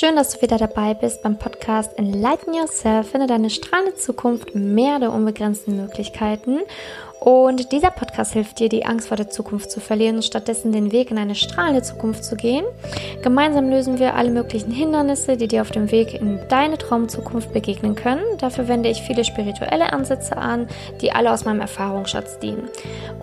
Schön, 0.00 0.14
dass 0.14 0.30
du 0.30 0.42
wieder 0.42 0.58
dabei 0.58 0.94
bist 0.94 1.22
beim 1.22 1.40
Podcast 1.40 1.98
Enlighten 1.98 2.54
Yourself. 2.54 3.10
Finde 3.10 3.26
deine 3.26 3.50
strahlende 3.50 3.96
Zukunft 3.96 4.54
mehr 4.54 5.00
der 5.00 5.12
unbegrenzten 5.12 5.76
Möglichkeiten. 5.76 6.60
Und 7.20 7.72
dieser 7.72 7.90
Podcast 7.90 8.32
hilft 8.32 8.58
dir, 8.60 8.68
die 8.68 8.86
Angst 8.86 9.08
vor 9.08 9.16
der 9.16 9.28
Zukunft 9.28 9.70
zu 9.70 9.80
verlieren 9.80 10.16
und 10.16 10.24
stattdessen 10.24 10.72
den 10.72 10.92
Weg 10.92 11.10
in 11.10 11.18
eine 11.18 11.34
strahlende 11.34 11.82
Zukunft 11.82 12.24
zu 12.24 12.36
gehen. 12.36 12.64
Gemeinsam 13.22 13.70
lösen 13.70 13.98
wir 13.98 14.14
alle 14.14 14.30
möglichen 14.30 14.70
Hindernisse, 14.70 15.36
die 15.36 15.48
dir 15.48 15.62
auf 15.62 15.70
dem 15.70 15.90
Weg 15.90 16.14
in 16.14 16.38
deine 16.48 16.78
Traumzukunft 16.78 17.52
begegnen 17.52 17.96
können. 17.96 18.22
Dafür 18.38 18.68
wende 18.68 18.88
ich 18.88 19.02
viele 19.02 19.24
spirituelle 19.24 19.92
Ansätze 19.92 20.36
an, 20.36 20.68
die 21.00 21.12
alle 21.12 21.32
aus 21.32 21.44
meinem 21.44 21.60
Erfahrungsschatz 21.60 22.38
dienen. 22.38 22.68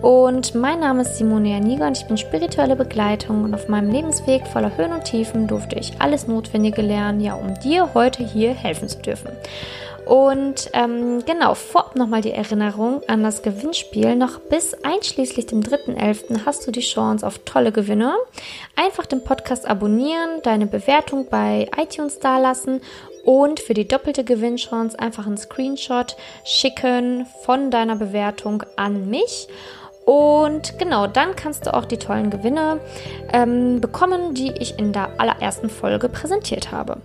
Und 0.02 0.54
mein 0.54 0.80
Name 0.80 1.02
ist 1.02 1.16
Simone 1.16 1.50
Janiga 1.50 1.86
und 1.86 1.96
ich 1.96 2.06
bin 2.06 2.18
spirituelle 2.18 2.76
Begleitung 2.76 3.44
und 3.44 3.54
auf 3.54 3.68
meinem 3.68 3.90
Lebensweg 3.90 4.46
voller 4.46 4.76
Höhen 4.76 4.92
und 4.92 5.04
Tiefen 5.04 5.46
durfte 5.46 5.78
ich 5.78 6.00
alles 6.00 6.26
Notwendige 6.26 6.82
lernen, 6.82 7.20
ja, 7.20 7.34
um 7.34 7.58
dir 7.60 7.94
heute 7.94 8.22
hier 8.22 8.52
helfen 8.52 8.88
zu 8.88 8.98
dürfen. 8.98 9.30
Und 10.06 10.70
ähm, 10.72 11.24
genau, 11.26 11.54
vorab 11.54 11.96
nochmal 11.96 12.20
die 12.20 12.30
Erinnerung 12.30 13.02
an 13.08 13.24
das 13.24 13.42
Gewinnspiel. 13.42 14.14
Noch 14.14 14.38
bis 14.38 14.72
einschließlich 14.84 15.46
dem 15.46 15.62
3.11. 15.62 16.46
hast 16.46 16.64
du 16.64 16.70
die 16.70 16.80
Chance 16.80 17.26
auf 17.26 17.40
tolle 17.40 17.72
Gewinne. 17.72 18.14
Einfach 18.76 19.04
den 19.06 19.24
Podcast 19.24 19.66
abonnieren, 19.66 20.42
deine 20.44 20.68
Bewertung 20.68 21.26
bei 21.28 21.68
iTunes 21.76 22.20
dalassen 22.20 22.82
und 23.24 23.58
für 23.58 23.74
die 23.74 23.88
doppelte 23.88 24.22
Gewinnchance 24.22 24.96
einfach 24.96 25.26
einen 25.26 25.38
Screenshot 25.38 26.16
schicken 26.44 27.26
von 27.42 27.72
deiner 27.72 27.96
Bewertung 27.96 28.62
an 28.76 29.10
mich. 29.10 29.48
Und 30.04 30.78
genau, 30.78 31.08
dann 31.08 31.34
kannst 31.34 31.66
du 31.66 31.74
auch 31.74 31.84
die 31.84 31.98
tollen 31.98 32.30
Gewinne 32.30 32.78
ähm, 33.32 33.80
bekommen, 33.80 34.34
die 34.34 34.52
ich 34.52 34.78
in 34.78 34.92
der 34.92 35.18
allerersten 35.18 35.68
Folge 35.68 36.08
präsentiert 36.08 36.70
habe. 36.70 36.98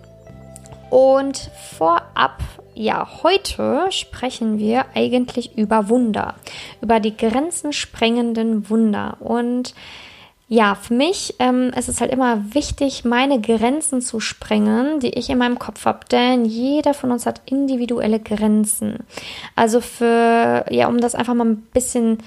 Und 0.91 1.49
vorab 1.79 2.37
ja, 2.73 3.07
heute 3.23 3.87
sprechen 3.89 4.59
wir 4.59 4.85
eigentlich 4.95 5.57
über 5.57 5.89
Wunder, 5.89 6.35
über 6.81 6.99
die 6.99 7.15
grenzensprengenden 7.15 8.69
Wunder. 8.69 9.17
Und 9.19 9.73
ja, 10.47 10.75
für 10.75 10.93
mich 10.93 11.35
ähm, 11.39 11.71
ist 11.77 11.87
es 11.87 12.01
halt 12.01 12.11
immer 12.11 12.53
wichtig, 12.53 13.05
meine 13.05 13.39
Grenzen 13.39 14.01
zu 14.01 14.19
sprengen, 14.19 14.99
die 14.99 15.17
ich 15.17 15.29
in 15.29 15.37
meinem 15.37 15.57
Kopf 15.59 15.85
habe, 15.85 15.99
denn 16.11 16.43
jeder 16.43 16.93
von 16.93 17.11
uns 17.11 17.25
hat 17.25 17.41
individuelle 17.45 18.19
Grenzen. 18.19 18.99
Also 19.55 19.79
für, 19.79 20.65
ja, 20.69 20.87
um 20.87 20.99
das 20.99 21.15
einfach 21.15 21.35
mal 21.35 21.45
ein 21.45 21.61
bisschen 21.73 22.17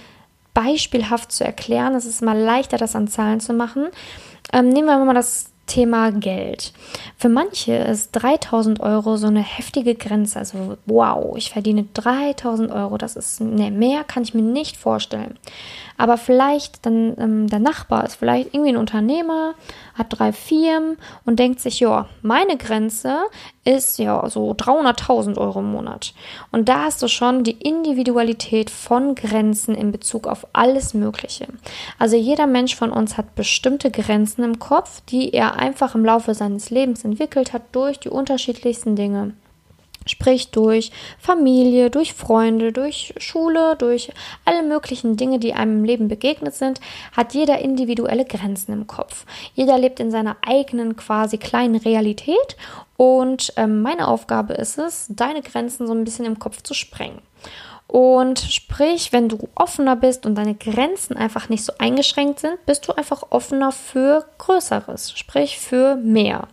beispielhaft 0.55 1.33
zu 1.33 1.45
erklären, 1.45 1.95
es 1.95 2.07
ist 2.07 2.23
mal 2.23 2.39
leichter, 2.39 2.79
das 2.79 2.97
an 2.97 3.09
Zahlen 3.09 3.41
zu 3.41 3.53
machen. 3.53 3.89
Ähm, 4.53 4.71
nehmen 4.71 4.87
wir 4.87 5.05
mal 5.05 5.13
das 5.13 5.51
Thema 5.67 6.11
Geld. 6.13 6.73
Für 7.17 7.29
manche 7.29 7.75
ist 7.75 8.11
3000 8.13 8.81
Euro 8.81 9.17
so 9.17 9.27
eine 9.27 9.43
heftige 9.43 9.95
Grenze. 9.95 10.39
Also, 10.39 10.77
wow, 10.87 11.37
ich 11.37 11.51
verdiene 11.51 11.87
3000 11.95 12.71
Euro. 12.71 12.99
Das 12.99 13.17
ist, 13.17 13.41
ne, 13.41 13.71
mehr 13.71 14.05
kann 14.05 14.23
ich 14.23 14.35
mir 14.35 14.43
nicht 14.43 14.77
vorstellen. 14.77 15.39
Aber 15.97 16.17
vielleicht 16.17 16.85
dann 16.87 17.15
ähm, 17.19 17.47
der 17.49 17.61
Nachbar 17.61 18.05
ist 18.05 18.17
vielleicht 18.17 18.55
irgendwie 18.55 18.73
ein 18.73 18.77
Unternehmer, 18.77 19.55
hat 19.95 20.07
drei 20.11 20.33
Firmen 20.33 20.97
und 21.25 21.39
denkt 21.39 21.61
sich, 21.61 21.81
ja, 21.81 22.09
meine 22.23 22.57
Grenze 22.57 23.19
ist 23.65 23.99
ja 23.99 24.29
so 24.29 24.53
300.000 24.53 25.39
Euro 25.39 25.61
im 25.61 25.73
Monat. 25.73 26.15
Und 26.51 26.69
da 26.69 26.85
hast 26.85 27.03
du 27.03 27.09
schon 27.09 27.45
die 27.45 27.53
Individualität 27.53 28.71
von 28.71 29.15
Grenzen 29.15 29.75
in 29.75 29.93
Bezug 29.93 30.27
auf 30.27 30.47
alles 30.53 30.95
Mögliche. 30.95 31.47
Also 31.99 32.17
jeder 32.17 32.47
Mensch 32.47 32.75
von 32.75 32.91
uns 32.91 33.17
hat 33.17 33.35
bestimmte 33.35 33.91
Grenzen 33.91 34.43
im 34.43 34.59
Kopf, 34.59 35.01
die 35.09 35.33
er 35.33 35.57
einfach 35.57 35.95
im 35.95 36.05
Laufe 36.05 36.35
seines 36.35 36.71
Lebens 36.71 37.05
entwickelt 37.05 37.53
hat 37.53 37.63
durch 37.73 38.01
die 38.01 38.11
unterschiedlichsten 38.11 38.97
Dinge. 38.97 39.35
Sprich 40.07 40.51
durch 40.51 40.91
Familie, 41.19 41.91
durch 41.91 42.15
Freunde, 42.15 42.73
durch 42.73 43.15
Schule, 43.19 43.77
durch 43.77 44.13
alle 44.45 44.63
möglichen 44.63 45.17
Dinge, 45.17 45.39
die 45.39 45.55
einem 45.55 45.79
im 45.79 45.85
Leben 45.85 46.09
begegnet 46.09 46.55
sind, 46.55 46.81
hat 47.13 47.35
jeder 47.35 47.59
individuelle 47.61 48.25
Grenzen 48.25 48.73
im 48.73 48.87
Kopf. 48.87 49.25
Jeder 49.55 49.79
lebt 49.79 50.01
in 50.01 50.11
seiner 50.11 50.37
eigenen 50.47 50.97
quasi 50.97 51.39
kleinen 51.39 51.77
Realität 51.77 52.57
und 52.97 53.53
ähm, 53.57 53.83
meine 53.83 54.09
Aufgabe 54.09 54.55
ist 54.55 54.79
es, 54.79 55.07
deine 55.09 55.43
Grenzen 55.43 55.87
so 55.87 55.93
ein 55.93 56.05
bisschen 56.05 56.25
im 56.27 56.39
Kopf 56.39 56.63
zu 56.63 56.75
sprengen. 56.75 57.21
Und 57.87 58.41
sprich, 58.41 59.13
wenn 59.13 59.29
du 59.29 59.49
offener 59.55 59.95
bist 59.95 60.27
und 60.27 60.35
deine 60.35 60.55
Grenzen 60.55 61.17
einfach 61.17 61.49
nicht 61.49 61.65
so 61.65 61.73
eingeschränkt 61.79 62.41
sind, 62.41 62.65
bist 62.67 62.89
du 62.89 62.93
einfach 62.93 63.23
offener 63.31 63.73
für 63.73 64.25
Größeres, 64.39 65.13
sprich 65.13 65.59
für 65.59 65.97
mehr. 65.97 66.49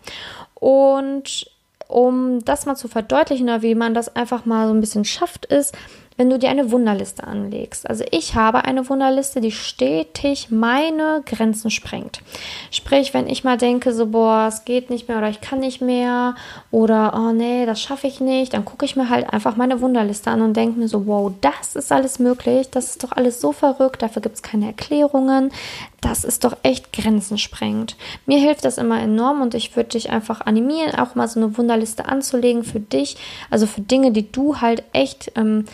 Und 0.55 1.49
um 1.91 2.43
das 2.45 2.65
mal 2.65 2.75
zu 2.75 2.87
verdeutlichen 2.87 3.49
oder 3.49 3.61
wie 3.61 3.75
man 3.75 3.93
das 3.93 4.15
einfach 4.15 4.45
mal 4.45 4.67
so 4.67 4.73
ein 4.73 4.81
bisschen 4.81 5.05
schafft, 5.05 5.45
ist, 5.45 5.75
wenn 6.17 6.29
du 6.29 6.37
dir 6.37 6.49
eine 6.49 6.71
Wunderliste 6.71 7.25
anlegst. 7.25 7.89
Also 7.89 8.03
ich 8.11 8.35
habe 8.35 8.65
eine 8.65 8.87
Wunderliste, 8.89 9.41
die 9.41 9.51
stetig 9.51 10.51
meine 10.51 11.23
Grenzen 11.25 11.71
sprengt. 11.71 12.21
Sprich, 12.69 13.13
wenn 13.13 13.27
ich 13.27 13.43
mal 13.43 13.57
denke, 13.57 13.93
so, 13.93 14.07
boah, 14.07 14.45
es 14.47 14.63
geht 14.65 14.89
nicht 14.89 15.07
mehr 15.07 15.17
oder 15.17 15.29
ich 15.29 15.41
kann 15.41 15.59
nicht 15.59 15.81
mehr 15.81 16.35
oder, 16.69 17.13
oh 17.15 17.31
nee, 17.31 17.65
das 17.65 17.81
schaffe 17.81 18.07
ich 18.07 18.19
nicht, 18.19 18.53
dann 18.53 18.65
gucke 18.65 18.85
ich 18.85 18.95
mir 18.95 19.09
halt 19.09 19.33
einfach 19.33 19.55
meine 19.55 19.81
Wunderliste 19.81 20.29
an 20.29 20.41
und 20.41 20.55
denke 20.55 20.79
mir 20.79 20.87
so, 20.87 21.07
wow, 21.07 21.31
das 21.41 21.75
ist 21.75 21.91
alles 21.91 22.19
möglich, 22.19 22.69
das 22.69 22.91
ist 22.91 23.03
doch 23.03 23.13
alles 23.13 23.41
so 23.41 23.51
verrückt, 23.51 24.01
dafür 24.01 24.21
gibt 24.21 24.35
es 24.35 24.43
keine 24.43 24.67
Erklärungen, 24.67 25.51
das 26.01 26.23
ist 26.23 26.43
doch 26.43 26.57
echt 26.63 26.91
grenzensprengend. 26.91 27.95
Mir 28.25 28.39
hilft 28.39 28.65
das 28.65 28.79
immer 28.79 28.99
enorm 28.99 29.41
und 29.41 29.53
ich 29.53 29.75
würde 29.75 29.89
dich 29.89 30.09
einfach 30.09 30.41
animieren, 30.41 30.95
auch 30.95 31.15
mal 31.15 31.27
so 31.27 31.39
eine 31.39 31.57
Wunderliste 31.57 32.05
anzulegen 32.05 32.63
für 32.63 32.79
dich, 32.79 33.17
also 33.51 33.67
für 33.67 33.81
Dinge, 33.81 34.11
die 34.11 34.31
du 34.31 34.59
halt 34.61 34.83
echt 34.93 35.31
ähm, 35.35 35.65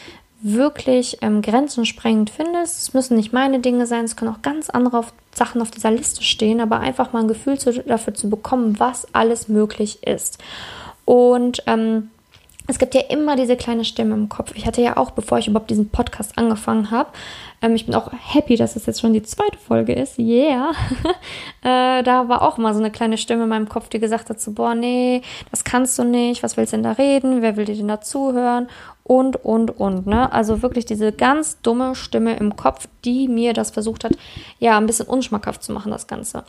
wirklich 0.42 1.18
ähm, 1.22 1.42
grenzensprengend 1.42 2.30
findest. 2.30 2.82
Es 2.82 2.94
müssen 2.94 3.16
nicht 3.16 3.34
meine 3.34 3.60
Dinge 3.60 3.88
sein, 3.88 4.06
es 4.06 4.16
können 4.16 4.34
auch 4.34 4.42
ganz 4.42 4.70
andere 4.70 5.00
auf, 5.00 5.14
Sachen 5.34 5.62
auf 5.62 5.72
dieser 5.72 5.92
Liste 5.92 6.22
stehen, 6.22 6.60
aber 6.60 6.82
einfach 6.82 7.14
mal 7.14 7.22
ein 7.22 7.28
Gefühl 7.28 7.58
zu, 7.58 7.72
dafür 7.84 8.14
zu 8.14 8.30
bekommen, 8.30 8.80
was 8.80 9.08
alles 9.14 9.48
möglich 9.48 10.04
ist. 10.06 10.40
Und 11.06 11.64
ähm, 11.68 12.10
es 12.68 12.80
gibt 12.80 12.94
ja 12.94 13.02
immer 13.10 13.38
diese 13.38 13.56
kleine 13.56 13.86
Stimme 13.86 14.14
im 14.14 14.28
Kopf. 14.28 14.52
Ich 14.56 14.66
hatte 14.66 14.82
ja 14.82 14.98
auch, 14.98 15.12
bevor 15.12 15.38
ich 15.38 15.48
überhaupt 15.48 15.70
diesen 15.70 15.90
Podcast 15.90 16.38
angefangen 16.38 16.92
habe, 16.92 17.10
ähm, 17.62 17.76
ich 17.76 17.86
bin 17.86 17.96
auch 17.96 18.12
happy, 18.12 18.56
dass 18.56 18.76
es 18.76 18.86
jetzt 18.86 19.02
schon 19.02 19.14
die 19.14 19.24
zweite 19.24 19.58
Folge 19.58 19.94
ist. 19.94 20.20
Yeah. 20.20 20.72
äh, 21.64 22.04
da 22.04 22.30
war 22.30 22.42
auch 22.42 22.58
mal 22.58 22.74
so 22.74 22.80
eine 22.80 22.92
kleine 22.92 23.18
Stimme 23.18 23.44
in 23.44 23.50
meinem 23.50 23.70
Kopf, 23.70 23.90
die 23.90 24.00
gesagt 24.00 24.30
hat 24.30 24.40
so, 24.40 24.52
boah, 24.52 24.76
nee, 24.76 25.22
das 25.52 25.64
kannst 25.64 25.98
du 25.98 26.04
nicht. 26.04 26.44
Was 26.44 26.58
willst 26.58 26.74
du 26.74 26.78
denn 26.78 26.84
da 26.84 26.92
reden? 26.92 27.42
Wer 27.42 27.58
will 27.58 27.66
dir 27.66 27.76
denn 27.76 27.88
da 27.88 28.02
zuhören? 28.02 28.68
und, 29.08 29.38
und, 29.46 29.80
und. 29.80 30.06
Ne? 30.06 30.32
Also 30.32 30.62
wirklich 30.62 30.86
diese 30.86 31.12
ganz 31.12 31.62
dumme 31.62 31.96
Stimme 31.96 32.36
im 32.36 32.58
Kopf, 32.58 32.88
die 33.06 33.30
mir 33.30 33.54
das 33.54 33.72
versucht 33.72 34.04
hat, 34.04 34.12
ja, 34.60 34.78
ein 34.78 34.86
bisschen 34.86 35.08
unschmackhaft 35.08 35.64
zu 35.64 35.72
machen, 35.72 35.92
das 35.92 36.08
Ganze. 36.08 36.44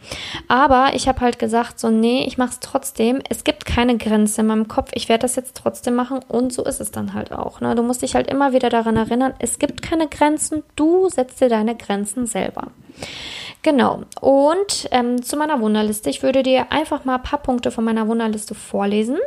Aber 0.48 0.90
ich 0.94 1.06
habe 1.06 1.20
halt 1.20 1.38
gesagt, 1.38 1.78
so, 1.78 1.88
nee, 1.88 2.24
ich 2.26 2.36
mache 2.36 2.50
es 2.50 2.60
trotzdem. 2.60 3.20
Es 3.30 3.44
gibt 3.44 3.64
keine 3.64 3.96
Grenze 3.96 4.40
in 4.40 4.48
meinem 4.48 4.66
Kopf. 4.66 4.90
Ich 4.94 5.08
werde 5.08 5.22
das 5.22 5.36
jetzt 5.36 5.56
trotzdem 5.56 5.94
machen 5.94 6.18
und 6.26 6.52
so 6.52 6.64
ist 6.64 6.80
es 6.80 6.90
dann 6.90 7.14
halt 7.14 7.32
auch. 7.32 7.60
Ne? 7.60 7.76
Du 7.76 7.82
musst 7.82 8.02
dich 8.02 8.16
halt 8.16 8.26
immer 8.28 8.52
wieder 8.52 8.70
daran 8.70 8.96
erinnern, 8.96 9.34
es 9.38 9.60
gibt 9.60 9.80
keine 9.80 10.08
Grenzen. 10.08 10.64
Du 10.74 10.97
setzt 11.08 11.40
dir 11.40 11.48
deine 11.48 11.76
Grenzen 11.76 12.26
selber. 12.26 12.68
Genau. 13.62 14.02
Und 14.20 14.88
ähm, 14.90 15.22
zu 15.22 15.36
meiner 15.36 15.60
Wunderliste. 15.60 16.10
Ich 16.10 16.22
würde 16.22 16.42
dir 16.42 16.72
einfach 16.72 17.04
mal 17.04 17.16
ein 17.16 17.22
paar 17.22 17.42
Punkte 17.42 17.70
von 17.70 17.84
meiner 17.84 18.08
Wunderliste 18.08 18.54
vorlesen 18.54 19.18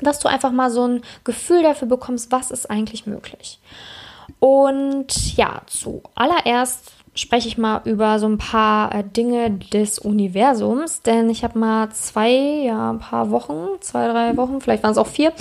dass 0.00 0.18
du 0.18 0.28
einfach 0.28 0.52
mal 0.52 0.70
so 0.70 0.86
ein 0.86 1.02
Gefühl 1.24 1.62
dafür 1.62 1.88
bekommst, 1.88 2.32
was 2.32 2.50
ist 2.50 2.70
eigentlich 2.70 3.06
möglich. 3.06 3.60
Und 4.40 5.36
ja, 5.36 5.62
zuallererst 5.66 6.92
spreche 7.14 7.46
ich 7.46 7.58
mal 7.58 7.82
über 7.84 8.18
so 8.18 8.26
ein 8.26 8.38
paar 8.38 8.92
äh, 8.92 9.04
Dinge 9.04 9.50
des 9.50 10.00
Universums, 10.00 11.02
denn 11.02 11.30
ich 11.30 11.44
habe 11.44 11.58
mal 11.58 11.90
zwei, 11.90 12.30
ja, 12.30 12.90
ein 12.90 12.98
paar 12.98 13.30
Wochen, 13.30 13.68
zwei, 13.80 14.08
drei 14.08 14.36
Wochen, 14.36 14.60
vielleicht 14.60 14.82
waren 14.82 14.92
es 14.92 14.98
auch 14.98 15.06
vier, 15.06 15.32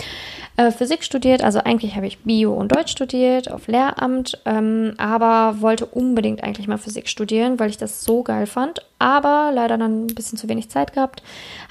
äh, 0.56 0.72
Physik 0.72 1.04
studiert. 1.04 1.44
Also 1.44 1.60
eigentlich 1.60 1.96
habe 1.96 2.06
ich 2.06 2.20
Bio 2.20 2.54
und 2.54 2.76
Deutsch 2.76 2.92
studiert 2.92 3.52
auf 3.52 3.68
Lehramt, 3.68 4.40
ähm, 4.46 4.94
aber 4.98 5.62
wollte 5.62 5.86
unbedingt 5.86 6.44
eigentlich 6.44 6.68
mal 6.68 6.78
Physik 6.78 7.08
studieren, 7.08 7.60
weil 7.60 7.70
ich 7.70 7.78
das 7.78 8.04
so 8.04 8.24
geil 8.24 8.46
fand. 8.46 8.82
Aber 9.00 9.52
leider 9.54 9.78
dann 9.78 10.06
ein 10.06 10.16
bisschen 10.16 10.38
zu 10.38 10.48
wenig 10.48 10.70
Zeit 10.70 10.94
gehabt. 10.94 11.24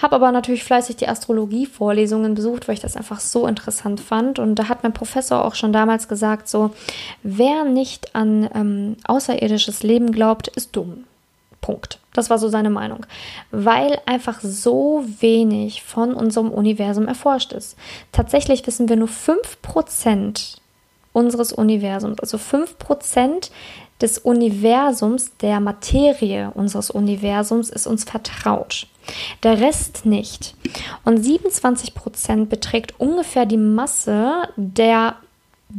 Habe 0.03 0.17
aber 0.17 0.33
natürlich 0.33 0.65
fleißig 0.65 0.97
die 0.97 1.09
Astrologie-Vorlesungen 1.09 2.35
besucht, 2.35 2.69
weil 2.69 2.75
ich 2.75 2.81
das 2.81 2.97
einfach 2.97 3.21
so 3.21 3.47
interessant 3.47 4.01
fand. 4.01 4.39
Und 4.39 4.57
da 4.57 4.69
hat 4.69 4.83
mein 4.83 4.93
Professor 4.93 5.45
auch 5.45 5.55
schon 5.55 5.73
damals 5.73 6.09
gesagt, 6.09 6.49
so, 6.49 6.71
wer 7.23 7.65
nicht 7.65 8.15
an 8.15 8.51
ähm, 8.55 8.97
außerirdisches 9.05 9.83
Leben 9.83 10.13
glaubt, 10.13 10.49
ist 10.49 10.77
dumm. 10.77 11.05
Punkt. 11.63 11.99
Das 12.13 12.29
war 12.29 12.37
so 12.37 12.49
seine 12.49 12.69
Meinung. 12.69 13.07
Weil 13.51 13.99
einfach 14.05 14.41
so 14.43 15.05
wenig 15.21 15.83
von 15.83 16.13
unserem 16.13 16.51
Universum 16.51 17.09
erforscht 17.09 17.53
ist. 17.53 17.79
Tatsächlich 18.13 18.67
wissen 18.67 18.91
wir 18.91 18.97
nur 18.97 19.09
5% 19.09 20.59
unseres 21.15 21.53
Universums, 21.53 22.21
also 22.21 22.37
5% 22.37 23.51
des 24.01 24.19
Universums, 24.19 25.37
der 25.39 25.61
Materie 25.61 26.51
unseres 26.55 26.91
Universums 26.91 27.71
ist 27.71 27.87
uns 27.87 28.05
vertraut. 28.05 28.89
Der 29.43 29.61
Rest 29.61 30.05
nicht. 30.05 30.57
Und 31.05 31.23
27 31.23 31.95
Prozent 31.95 32.51
beträgt 32.51 32.99
ungefähr 32.99 33.47
die 33.47 33.57
Masse 33.57 34.49
der 34.57 35.17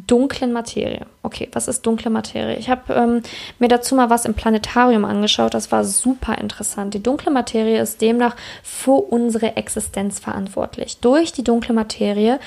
dunklen 0.07 0.53
Materie. 0.53 1.05
Okay, 1.21 1.49
was 1.53 1.67
ist 1.67 1.85
dunkle 1.85 2.09
Materie? 2.09 2.57
Ich 2.57 2.69
habe 2.69 2.93
ähm, 2.93 3.21
mir 3.59 3.67
dazu 3.67 3.95
mal 3.95 4.09
was 4.09 4.25
im 4.25 4.33
Planetarium 4.33 5.05
angeschaut. 5.05 5.53
Das 5.53 5.71
war 5.71 5.83
super 5.83 6.37
interessant. 6.37 6.93
Die 6.93 7.03
dunkle 7.03 7.31
Materie 7.31 7.81
ist 7.81 8.01
demnach 8.01 8.35
für 8.63 9.11
unsere 9.11 9.55
Existenz 9.55 10.19
verantwortlich. 10.19 10.97
Durch 10.97 11.31
die 11.31 11.43
dunkle 11.43 11.73
Materie 11.73 12.39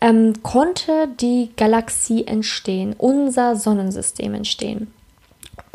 ähm, 0.00 0.42
konnte 0.42 1.08
die 1.20 1.50
Galaxie 1.56 2.26
entstehen, 2.26 2.94
unser 2.96 3.56
Sonnensystem 3.56 4.34
entstehen. 4.34 4.92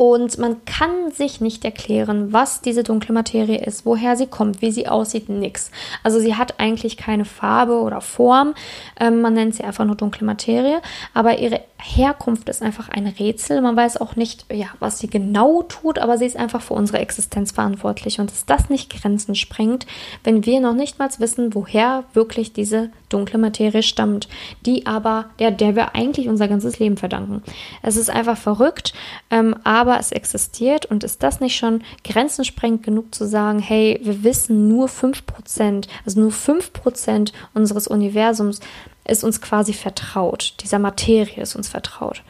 Und 0.01 0.39
man 0.39 0.65
kann 0.65 1.11
sich 1.11 1.41
nicht 1.41 1.63
erklären, 1.63 2.33
was 2.33 2.61
diese 2.61 2.81
dunkle 2.81 3.13
Materie 3.13 3.63
ist, 3.63 3.85
woher 3.85 4.17
sie 4.17 4.25
kommt, 4.25 4.63
wie 4.63 4.71
sie 4.71 4.87
aussieht, 4.87 5.29
nix. 5.29 5.69
Also 6.01 6.19
sie 6.19 6.33
hat 6.33 6.59
eigentlich 6.59 6.97
keine 6.97 7.23
Farbe 7.23 7.79
oder 7.79 8.01
Form. 8.01 8.55
Ähm, 8.99 9.21
man 9.21 9.35
nennt 9.35 9.53
sie 9.53 9.63
einfach 9.63 9.85
nur 9.85 9.95
dunkle 9.95 10.25
Materie. 10.25 10.81
Aber 11.13 11.37
ihre 11.37 11.61
Herkunft 11.77 12.49
ist 12.49 12.63
einfach 12.63 12.89
ein 12.89 13.05
Rätsel. 13.05 13.61
Man 13.61 13.75
weiß 13.75 14.01
auch 14.01 14.15
nicht, 14.15 14.47
ja, 14.51 14.69
was 14.79 14.97
sie 14.97 15.07
genau 15.07 15.61
tut, 15.61 15.99
aber 15.99 16.17
sie 16.17 16.25
ist 16.25 16.35
einfach 16.37 16.63
für 16.63 16.73
unsere 16.73 16.97
Existenz 16.97 17.51
verantwortlich. 17.51 18.19
Und 18.19 18.31
dass 18.31 18.47
das 18.47 18.71
nicht 18.71 18.91
Grenzen 18.91 19.35
sprengt, 19.35 19.85
wenn 20.23 20.47
wir 20.47 20.61
noch 20.61 20.73
nicht 20.73 20.97
mal 20.97 21.11
wissen, 21.19 21.53
woher 21.53 22.05
wirklich 22.13 22.53
diese 22.53 22.89
dunkle 23.09 23.37
Materie 23.37 23.83
stammt, 23.83 24.29
die 24.65 24.87
aber, 24.87 25.25
der, 25.39 25.51
der 25.51 25.75
wir 25.75 25.93
eigentlich 25.93 26.27
unser 26.27 26.47
ganzes 26.47 26.79
Leben 26.79 26.97
verdanken. 26.97 27.43
Es 27.83 27.97
ist 27.97 28.09
einfach 28.09 28.37
verrückt, 28.37 28.93
ähm, 29.29 29.55
aber 29.63 29.90
es 29.99 30.11
existiert 30.11 30.85
und 30.85 31.03
ist 31.03 31.23
das 31.23 31.39
nicht 31.39 31.55
schon 31.55 31.83
Grenzen 32.03 32.45
sprengt 32.45 32.83
genug 32.83 33.13
zu 33.13 33.25
sagen, 33.25 33.59
hey, 33.59 33.99
wir 34.03 34.23
wissen 34.23 34.67
nur 34.67 34.87
5%, 34.87 35.87
also 36.05 36.19
nur 36.19 36.31
5% 36.31 37.31
unseres 37.53 37.87
Universums 37.87 38.59
ist 39.07 39.23
uns 39.23 39.41
quasi 39.41 39.73
vertraut. 39.73 40.55
Dieser 40.61 40.79
Materie 40.79 41.41
ist 41.41 41.55
uns 41.55 41.69
vertraut. 41.69 42.23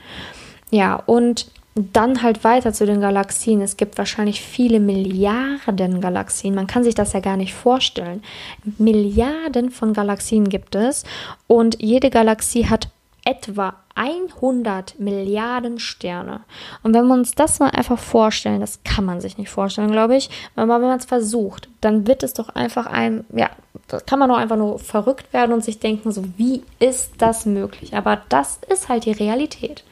Ja, 0.72 0.96
und 0.96 1.52
dann 1.75 2.22
halt 2.22 2.44
weiter 2.44 2.74
zu 2.74 2.86
den 2.86 3.00
Galaxien. 3.00 3.62
Es 3.62 3.78
gibt 3.78 3.98
wahrscheinlich 3.98 4.42
viele 4.42 4.80
Milliarden 4.80 6.02
Galaxien. 6.02 6.54
Man 6.54 6.68
kann 6.68 6.84
sich 6.84 6.96
das 6.96 7.13
ja 7.13 7.22
gar 7.22 7.38
nicht 7.38 7.54
vorstellen. 7.54 8.24
Milliarden 8.78 9.72
von 9.72 9.94
Galaxien 9.94 10.50
gibt 10.50 10.75
es 10.75 11.06
und 11.48 11.81
jede 11.81 12.10
Galaxie 12.10 12.66
hat 12.66 12.90
etwa 13.24 13.76
100 13.94 15.00
Milliarden 15.00 15.80
Sterne. 15.80 16.42
Und 16.82 16.94
wenn 16.94 17.06
wir 17.08 17.14
uns 17.14 17.36
das 17.36 17.60
mal 17.60 17.70
einfach 17.70 18.00
vorstellen, 18.00 18.62
das 18.62 18.80
kann 18.84 19.06
man 19.06 19.22
sich 19.22 19.38
nicht 19.38 19.50
vorstellen, 19.50 19.92
glaube 19.92 20.16
ich, 20.16 20.30
aber 20.56 20.76
wenn 20.76 20.88
man 20.88 20.98
es 20.98 21.06
versucht, 21.06 21.70
dann 21.82 22.08
wird 22.08 22.24
es 22.24 22.34
doch 22.34 22.50
einfach 22.50 22.88
ein, 22.88 23.26
ja, 23.34 23.50
da 23.88 24.00
kann 24.00 24.18
man 24.18 24.30
doch 24.30 24.38
einfach 24.38 24.56
nur 24.56 24.80
verrückt 24.80 25.34
werden 25.34 25.52
und 25.52 25.64
sich 25.64 25.80
denken, 25.80 26.12
so, 26.12 26.24
wie 26.38 26.64
ist 26.80 27.14
das 27.20 27.46
möglich? 27.46 27.96
Aber 27.96 28.22
das 28.30 28.60
ist 28.70 28.90
halt 28.90 29.06
die 29.06 29.12
Realität. 29.12 29.84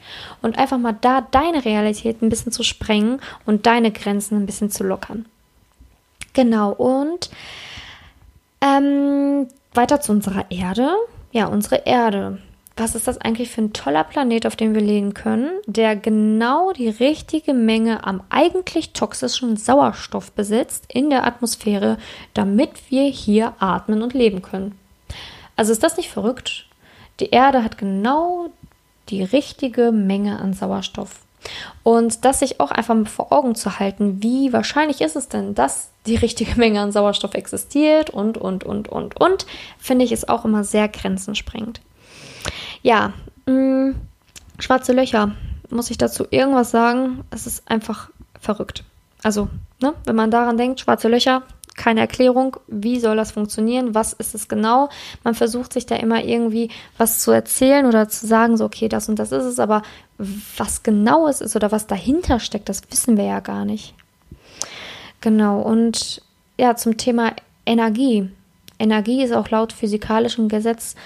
Und 0.42 0.58
einfach 0.58 0.78
mal 0.78 0.96
da 1.00 1.20
deine 1.20 1.64
Realität 1.64 2.22
ein 2.22 2.30
bisschen 2.30 2.52
zu 2.52 2.62
sprengen 2.62 3.20
und 3.46 3.66
deine 3.66 3.92
Grenzen 3.92 4.36
ein 4.38 4.46
bisschen 4.46 4.70
zu 4.70 4.82
lockern. 4.82 5.26
Genau, 6.32 6.72
und 6.72 7.30
ähm, 8.60 9.48
weiter 9.74 10.00
zu 10.00 10.12
unserer 10.12 10.50
Erde. 10.50 10.90
Ja, 11.32 11.46
unsere 11.46 11.82
Erde 11.86 12.38
was 12.80 12.94
ist 12.94 13.06
das 13.06 13.18
eigentlich 13.18 13.50
für 13.50 13.60
ein 13.60 13.72
toller 13.72 14.04
Planet, 14.04 14.46
auf 14.46 14.56
dem 14.56 14.74
wir 14.74 14.80
leben 14.80 15.12
können, 15.14 15.50
der 15.66 15.96
genau 15.96 16.72
die 16.72 16.88
richtige 16.88 17.52
Menge 17.52 18.04
am 18.04 18.22
eigentlich 18.30 18.92
toxischen 18.92 19.56
Sauerstoff 19.56 20.32
besitzt 20.32 20.84
in 20.88 21.10
der 21.10 21.26
Atmosphäre, 21.26 21.98
damit 22.34 22.70
wir 22.90 23.04
hier 23.04 23.54
atmen 23.58 24.02
und 24.02 24.14
leben 24.14 24.40
können. 24.40 24.78
Also 25.56 25.72
ist 25.72 25.82
das 25.82 25.98
nicht 25.98 26.10
verrückt? 26.10 26.66
Die 27.20 27.30
Erde 27.30 27.62
hat 27.62 27.76
genau 27.76 28.48
die 29.10 29.22
richtige 29.22 29.92
Menge 29.92 30.40
an 30.40 30.54
Sauerstoff. 30.54 31.20
Und 31.82 32.24
das 32.24 32.40
sich 32.40 32.60
auch 32.60 32.70
einfach 32.70 32.94
mal 32.94 33.06
vor 33.06 33.32
Augen 33.32 33.54
zu 33.54 33.78
halten, 33.78 34.22
wie 34.22 34.52
wahrscheinlich 34.52 35.00
ist 35.00 35.16
es 35.16 35.28
denn, 35.28 35.54
dass 35.54 35.90
die 36.06 36.16
richtige 36.16 36.56
Menge 36.56 36.80
an 36.80 36.92
Sauerstoff 36.92 37.34
existiert 37.34 38.08
und, 38.08 38.38
und, 38.38 38.64
und, 38.64 38.88
und, 38.88 39.20
und, 39.20 39.46
finde 39.78 40.04
ich, 40.04 40.12
ist 40.12 40.28
auch 40.28 40.44
immer 40.46 40.64
sehr 40.64 40.88
grenzensprengend. 40.88 41.80
Ja, 42.82 43.12
mh, 43.46 43.52
mm, 43.54 43.94
schwarze 44.58 44.92
Löcher. 44.92 45.32
Muss 45.70 45.90
ich 45.90 45.98
dazu 45.98 46.26
irgendwas 46.30 46.70
sagen? 46.70 47.24
Es 47.30 47.46
ist 47.46 47.70
einfach 47.70 48.10
verrückt. 48.40 48.84
Also, 49.22 49.48
ne, 49.80 49.94
wenn 50.04 50.16
man 50.16 50.30
daran 50.30 50.56
denkt, 50.56 50.80
schwarze 50.80 51.08
Löcher, 51.08 51.42
keine 51.76 52.00
Erklärung, 52.00 52.56
wie 52.66 53.00
soll 53.00 53.16
das 53.16 53.32
funktionieren, 53.32 53.94
was 53.94 54.12
ist 54.12 54.34
es 54.34 54.48
genau. 54.48 54.90
Man 55.24 55.34
versucht 55.34 55.72
sich 55.72 55.86
da 55.86 55.96
immer 55.96 56.22
irgendwie 56.22 56.70
was 56.98 57.20
zu 57.20 57.30
erzählen 57.30 57.86
oder 57.86 58.08
zu 58.08 58.26
sagen, 58.26 58.56
so, 58.56 58.64
okay, 58.64 58.88
das 58.88 59.08
und 59.08 59.18
das 59.18 59.32
ist 59.32 59.44
es, 59.44 59.58
aber 59.58 59.82
was 60.56 60.82
genau 60.82 61.26
es 61.26 61.40
ist 61.40 61.56
oder 61.56 61.72
was 61.72 61.86
dahinter 61.86 62.40
steckt, 62.40 62.68
das 62.68 62.82
wissen 62.90 63.16
wir 63.16 63.24
ja 63.24 63.40
gar 63.40 63.64
nicht. 63.64 63.94
Genau, 65.20 65.60
und 65.60 66.22
ja, 66.58 66.76
zum 66.76 66.96
Thema 66.96 67.32
Energie. 67.64 68.28
Energie 68.78 69.22
ist 69.22 69.32
auch 69.32 69.48
laut 69.50 69.72
physikalischem 69.72 70.48
Gesetz 70.48 70.96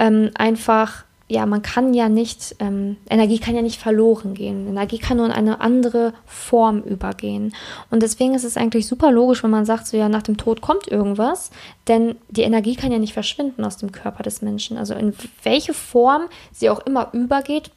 ähm, 0.00 0.30
einfach, 0.34 1.04
ja, 1.28 1.46
man 1.46 1.62
kann 1.62 1.94
ja 1.94 2.08
nicht, 2.08 2.56
ähm, 2.58 2.96
Energie 3.08 3.38
kann 3.38 3.54
ja 3.54 3.62
nicht 3.62 3.78
verloren 3.78 4.34
gehen. 4.34 4.66
Energie 4.66 4.98
kann 4.98 5.18
nur 5.18 5.26
in 5.26 5.32
eine 5.32 5.60
andere 5.60 6.14
Form 6.26 6.80
übergehen. 6.82 7.54
Und 7.90 8.02
deswegen 8.02 8.34
ist 8.34 8.44
es 8.44 8.56
eigentlich 8.56 8.88
super 8.88 9.12
logisch, 9.12 9.44
wenn 9.44 9.50
man 9.50 9.66
sagt, 9.66 9.86
so 9.86 9.96
ja, 9.96 10.08
nach 10.08 10.22
dem 10.22 10.38
Tod 10.38 10.62
kommt 10.62 10.88
irgendwas, 10.88 11.50
denn 11.86 12.16
die 12.30 12.42
Energie 12.42 12.74
kann 12.74 12.90
ja 12.90 12.98
nicht 12.98 13.12
verschwinden 13.12 13.62
aus 13.62 13.76
dem 13.76 13.92
Körper 13.92 14.24
des 14.24 14.42
Menschen. 14.42 14.78
Also 14.78 14.94
in 14.94 15.14
welche 15.44 15.74
Form 15.74 16.22
sie 16.50 16.70
auch 16.70 16.80
immer 16.80 17.10
übergeht, 17.12 17.70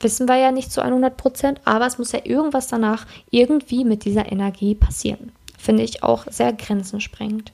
wissen 0.00 0.28
wir 0.28 0.36
ja 0.36 0.52
nicht 0.52 0.70
zu 0.70 0.82
100 0.82 1.16
Prozent, 1.16 1.60
aber 1.64 1.86
es 1.86 1.98
muss 1.98 2.12
ja 2.12 2.20
irgendwas 2.24 2.68
danach 2.68 3.06
irgendwie 3.30 3.84
mit 3.84 4.04
dieser 4.04 4.30
Energie 4.30 4.74
passieren. 4.74 5.32
Finde 5.58 5.82
ich 5.82 6.02
auch 6.02 6.26
sehr 6.30 6.52
grenzensprengend 6.52 7.52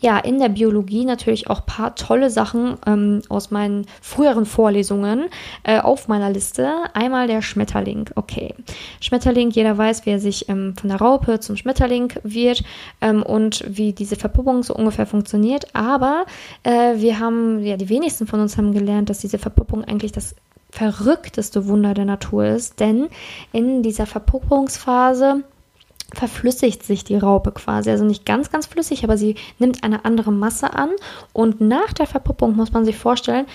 ja, 0.00 0.18
in 0.18 0.38
der 0.38 0.48
Biologie 0.48 1.04
natürlich 1.04 1.48
auch 1.48 1.60
ein 1.60 1.66
paar 1.66 1.94
tolle 1.94 2.30
Sachen 2.30 2.76
ähm, 2.86 3.22
aus 3.28 3.50
meinen 3.50 3.86
früheren 4.00 4.46
Vorlesungen 4.46 5.26
äh, 5.62 5.78
auf 5.78 6.08
meiner 6.08 6.30
Liste. 6.30 6.70
Einmal 6.94 7.26
der 7.26 7.42
Schmetterling. 7.42 8.08
Okay. 8.14 8.54
Schmetterling, 9.00 9.50
jeder 9.50 9.76
weiß, 9.76 10.06
wie 10.06 10.10
er 10.10 10.20
sich 10.20 10.48
ähm, 10.48 10.74
von 10.78 10.88
der 10.88 11.00
Raupe 11.00 11.40
zum 11.40 11.56
Schmetterling 11.56 12.12
wird 12.22 12.64
ähm, 13.00 13.22
und 13.22 13.64
wie 13.68 13.92
diese 13.92 14.16
Verpuppung 14.16 14.62
so 14.62 14.74
ungefähr 14.74 15.06
funktioniert. 15.06 15.66
Aber 15.74 16.24
äh, 16.62 16.96
wir 16.96 17.18
haben, 17.18 17.62
ja, 17.62 17.76
die 17.76 17.88
wenigsten 17.90 18.26
von 18.26 18.40
uns 18.40 18.56
haben 18.56 18.72
gelernt, 18.72 19.10
dass 19.10 19.18
diese 19.18 19.38
Verpuppung 19.38 19.84
eigentlich 19.84 20.12
das 20.12 20.34
verrückteste 20.70 21.66
Wunder 21.66 21.94
der 21.94 22.04
Natur 22.04 22.46
ist, 22.46 22.80
denn 22.80 23.08
in 23.52 23.82
dieser 23.82 24.06
Verpuppungsphase 24.06 25.42
verflüssigt 26.14 26.82
sich 26.82 27.04
die 27.04 27.16
Raupe 27.16 27.52
quasi. 27.52 27.90
Also 27.90 28.04
nicht 28.04 28.26
ganz, 28.26 28.50
ganz 28.50 28.66
flüssig, 28.66 29.04
aber 29.04 29.16
sie 29.16 29.36
nimmt 29.58 29.84
eine 29.84 30.04
andere 30.04 30.32
Masse 30.32 30.74
an. 30.74 30.90
Und 31.32 31.60
nach 31.60 31.92
der 31.92 32.06
Verpuppung 32.06 32.56
muss 32.56 32.72
man 32.72 32.84
sich 32.84 32.96
vorstellen, 32.96 33.46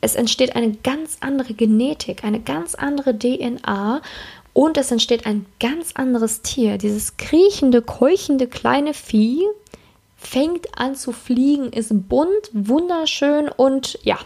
es 0.00 0.14
entsteht 0.14 0.54
eine 0.54 0.72
ganz 0.72 1.18
andere 1.20 1.54
Genetik, 1.54 2.24
eine 2.24 2.40
ganz 2.40 2.74
andere 2.74 3.18
DNA 3.18 4.02
und 4.52 4.76
es 4.76 4.90
entsteht 4.90 5.26
ein 5.26 5.46
ganz 5.60 5.92
anderes 5.94 6.42
Tier. 6.42 6.78
Dieses 6.78 7.16
kriechende, 7.16 7.80
keuchende 7.80 8.46
kleine 8.46 8.92
Vieh, 8.92 9.42
fängt 10.26 10.78
an 10.78 10.94
zu 10.94 11.12
fliegen, 11.12 11.72
ist 11.72 11.90
bunt, 12.08 12.50
wunderschön 12.52 13.48
und 13.48 13.98
ja, 14.02 14.18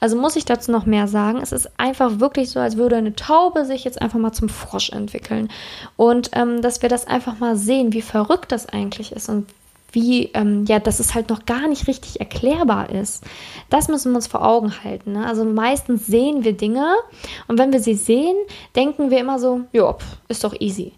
also 0.00 0.16
muss 0.16 0.36
ich 0.36 0.44
dazu 0.44 0.72
noch 0.72 0.86
mehr 0.86 1.08
sagen. 1.08 1.40
Es 1.42 1.52
ist 1.52 1.78
einfach 1.78 2.20
wirklich 2.20 2.50
so, 2.50 2.60
als 2.60 2.76
würde 2.76 2.96
eine 2.96 3.14
Taube 3.14 3.64
sich 3.64 3.84
jetzt 3.84 4.00
einfach 4.02 4.18
mal 4.18 4.32
zum 4.32 4.48
Frosch 4.48 4.90
entwickeln. 4.90 5.48
Und 5.96 6.30
ähm, 6.32 6.62
dass 6.62 6.82
wir 6.82 6.88
das 6.88 7.06
einfach 7.06 7.38
mal 7.38 7.56
sehen, 7.56 7.92
wie 7.92 8.02
verrückt 8.02 8.52
das 8.52 8.66
eigentlich 8.66 9.12
ist 9.12 9.28
und 9.28 9.46
wie, 9.94 10.30
ähm, 10.34 10.64
ja, 10.66 10.78
dass 10.78 11.00
es 11.00 11.14
halt 11.14 11.30
noch 11.30 11.46
gar 11.46 11.68
nicht 11.68 11.86
richtig 11.86 12.20
erklärbar 12.20 12.90
ist. 12.90 13.24
Das 13.70 13.88
müssen 13.88 14.12
wir 14.12 14.16
uns 14.16 14.26
vor 14.26 14.44
Augen 14.44 14.84
halten. 14.84 15.12
Ne? 15.12 15.26
Also 15.26 15.44
meistens 15.44 16.06
sehen 16.06 16.44
wir 16.44 16.54
Dinge 16.54 16.94
und 17.48 17.58
wenn 17.58 17.72
wir 17.72 17.80
sie 17.80 17.94
sehen, 17.94 18.36
denken 18.76 19.10
wir 19.10 19.20
immer 19.20 19.38
so, 19.38 19.62
ja, 19.72 19.96
ist 20.28 20.44
doch 20.44 20.54
easy. 20.60 20.92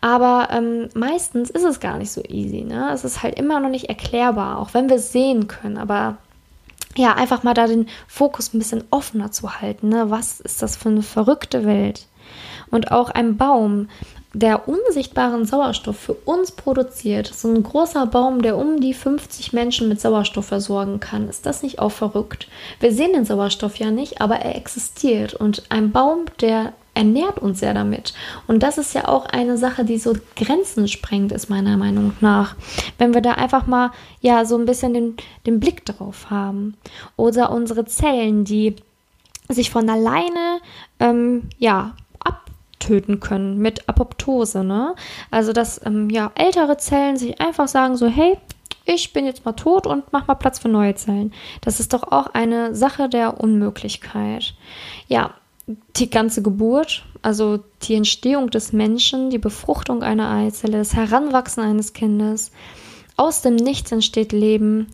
Aber 0.00 0.48
ähm, 0.50 0.88
meistens 0.94 1.50
ist 1.50 1.64
es 1.64 1.80
gar 1.80 1.98
nicht 1.98 2.10
so 2.10 2.22
easy. 2.28 2.62
Ne? 2.62 2.90
Es 2.92 3.04
ist 3.04 3.22
halt 3.22 3.38
immer 3.38 3.60
noch 3.60 3.70
nicht 3.70 3.88
erklärbar, 3.88 4.58
auch 4.58 4.74
wenn 4.74 4.88
wir 4.88 4.96
es 4.96 5.12
sehen 5.12 5.48
können. 5.48 5.78
Aber 5.78 6.18
ja, 6.96 7.14
einfach 7.14 7.42
mal 7.42 7.54
da 7.54 7.66
den 7.66 7.88
Fokus 8.08 8.52
ein 8.52 8.58
bisschen 8.58 8.84
offener 8.90 9.30
zu 9.30 9.60
halten. 9.60 9.88
Ne? 9.88 10.10
Was 10.10 10.40
ist 10.40 10.62
das 10.62 10.76
für 10.76 10.88
eine 10.88 11.02
verrückte 11.02 11.64
Welt? 11.64 12.06
Und 12.70 12.92
auch 12.92 13.10
ein 13.10 13.36
Baum 13.36 13.88
der 14.32 14.68
unsichtbaren 14.68 15.44
Sauerstoff 15.44 15.96
für 15.96 16.14
uns 16.14 16.52
produziert, 16.52 17.26
so 17.26 17.48
ein 17.48 17.62
großer 17.62 18.06
Baum, 18.06 18.42
der 18.42 18.56
um 18.56 18.80
die 18.80 18.94
50 18.94 19.52
Menschen 19.52 19.88
mit 19.88 20.00
Sauerstoff 20.00 20.46
versorgen 20.46 21.00
kann, 21.00 21.28
ist 21.28 21.46
das 21.46 21.62
nicht 21.62 21.80
auch 21.80 21.90
verrückt? 21.90 22.48
Wir 22.78 22.92
sehen 22.92 23.12
den 23.12 23.24
Sauerstoff 23.24 23.76
ja 23.76 23.90
nicht, 23.90 24.20
aber 24.20 24.36
er 24.36 24.54
existiert 24.56 25.34
und 25.34 25.64
ein 25.68 25.90
Baum, 25.90 26.26
der 26.40 26.72
ernährt 26.94 27.38
uns 27.38 27.60
ja 27.60 27.72
damit. 27.72 28.14
Und 28.46 28.62
das 28.62 28.78
ist 28.78 28.94
ja 28.94 29.08
auch 29.08 29.26
eine 29.26 29.56
Sache, 29.56 29.84
die 29.84 29.98
so 29.98 30.14
Grenzen 30.36 30.88
sprengt, 30.88 31.32
ist 31.32 31.48
meiner 31.48 31.76
Meinung 31.76 32.12
nach. 32.20 32.56
Wenn 32.98 33.14
wir 33.14 33.20
da 33.20 33.32
einfach 33.32 33.66
mal 33.66 33.92
ja 34.20 34.44
so 34.44 34.56
ein 34.56 34.66
bisschen 34.66 34.94
den, 34.94 35.16
den 35.46 35.60
Blick 35.60 35.84
drauf 35.86 36.30
haben. 36.30 36.76
Oder 37.16 37.52
unsere 37.52 37.84
Zellen, 37.86 38.44
die 38.44 38.76
sich 39.48 39.70
von 39.70 39.88
alleine 39.88 40.60
ähm, 40.98 41.48
ja 41.58 41.94
abtöten 42.80 43.20
können 43.20 43.58
mit 43.58 43.88
Apoptose. 43.88 44.64
Ne? 44.64 44.94
Also 45.30 45.52
dass 45.52 45.84
ähm, 45.84 46.10
ja 46.10 46.32
ältere 46.34 46.78
Zellen 46.78 47.16
sich 47.16 47.40
einfach 47.40 47.68
sagen 47.68 47.96
so, 47.96 48.06
hey, 48.06 48.36
ich 48.86 49.12
bin 49.12 49.26
jetzt 49.26 49.44
mal 49.44 49.52
tot 49.52 49.86
und 49.86 50.04
mach 50.12 50.26
mal 50.26 50.34
Platz 50.34 50.58
für 50.58 50.68
neue 50.68 50.94
Zellen. 50.94 51.32
Das 51.60 51.78
ist 51.78 51.92
doch 51.92 52.04
auch 52.10 52.28
eine 52.28 52.74
Sache 52.74 53.08
der 53.08 53.40
Unmöglichkeit. 53.40 54.54
Ja, 55.06 55.34
die 55.96 56.10
ganze 56.10 56.42
Geburt, 56.42 57.04
also 57.22 57.60
die 57.82 57.94
Entstehung 57.94 58.50
des 58.50 58.72
Menschen, 58.72 59.30
die 59.30 59.38
Befruchtung 59.38 60.02
einer 60.02 60.30
Eizelle, 60.30 60.78
das 60.78 60.94
Heranwachsen 60.94 61.62
eines 61.62 61.92
Kindes. 61.92 62.50
Aus 63.16 63.42
dem 63.42 63.54
Nichts 63.54 63.92
entsteht 63.92 64.32
Leben. 64.32 64.88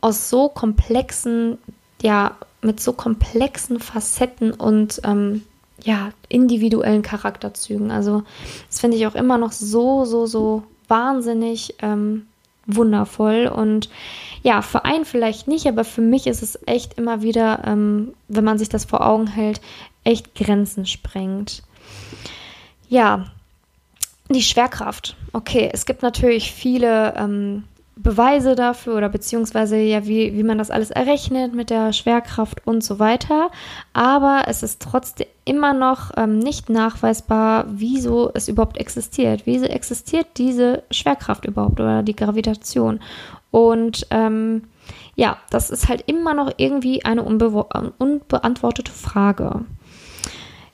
Aus 0.00 0.30
so 0.30 0.48
komplexen, 0.48 1.58
ja, 2.00 2.36
mit 2.62 2.80
so 2.80 2.92
komplexen 2.92 3.78
Facetten 3.78 4.52
und 4.52 5.00
ähm, 5.04 5.42
ja, 5.84 6.10
individuellen 6.28 7.02
Charakterzügen. 7.02 7.90
Also, 7.90 8.22
das 8.68 8.80
finde 8.80 8.96
ich 8.96 9.06
auch 9.06 9.14
immer 9.14 9.38
noch 9.38 9.52
so, 9.52 10.04
so, 10.04 10.26
so 10.26 10.62
wahnsinnig 10.88 11.74
ähm, 11.80 12.26
wundervoll. 12.66 13.46
Und 13.46 13.88
ja, 14.42 14.62
für 14.62 14.84
einen 14.84 15.04
vielleicht 15.04 15.48
nicht, 15.48 15.66
aber 15.66 15.84
für 15.84 16.00
mich 16.00 16.26
ist 16.26 16.42
es 16.42 16.58
echt 16.66 16.94
immer 16.94 17.22
wieder, 17.22 17.62
ähm, 17.66 18.14
wenn 18.28 18.44
man 18.44 18.58
sich 18.58 18.68
das 18.68 18.84
vor 18.84 19.06
Augen 19.06 19.26
hält, 19.26 19.60
echt 20.04 20.34
Grenzen 20.34 20.86
sprengt. 20.86 21.62
Ja, 22.88 23.26
die 24.28 24.42
Schwerkraft. 24.42 25.16
Okay, 25.32 25.70
es 25.72 25.86
gibt 25.86 26.02
natürlich 26.02 26.52
viele 26.52 27.14
ähm, 27.16 27.64
Beweise 27.94 28.54
dafür 28.54 28.96
oder 28.96 29.08
beziehungsweise 29.08 29.76
ja, 29.76 30.06
wie, 30.06 30.34
wie 30.34 30.42
man 30.42 30.58
das 30.58 30.70
alles 30.70 30.90
errechnet 30.90 31.54
mit 31.54 31.70
der 31.70 31.92
Schwerkraft 31.92 32.66
und 32.66 32.82
so 32.82 32.98
weiter. 32.98 33.50
Aber 33.92 34.44
es 34.46 34.62
ist 34.62 34.80
trotzdem 34.80 35.26
immer 35.44 35.74
noch 35.74 36.10
ähm, 36.16 36.38
nicht 36.38 36.70
nachweisbar, 36.70 37.66
wieso 37.68 38.30
es 38.32 38.48
überhaupt 38.48 38.78
existiert. 38.78 39.42
Wieso 39.44 39.66
existiert 39.66 40.26
diese 40.36 40.84
Schwerkraft 40.90 41.44
überhaupt 41.44 41.80
oder 41.80 42.02
die 42.02 42.16
Gravitation? 42.16 43.00
Und 43.50 44.06
ähm, 44.10 44.62
ja, 45.14 45.36
das 45.50 45.70
ist 45.70 45.88
halt 45.88 46.04
immer 46.06 46.32
noch 46.32 46.50
irgendwie 46.56 47.04
eine 47.04 47.22
unbe 47.22 47.48
unbeantwortete 47.98 48.90
Frage. 48.90 49.64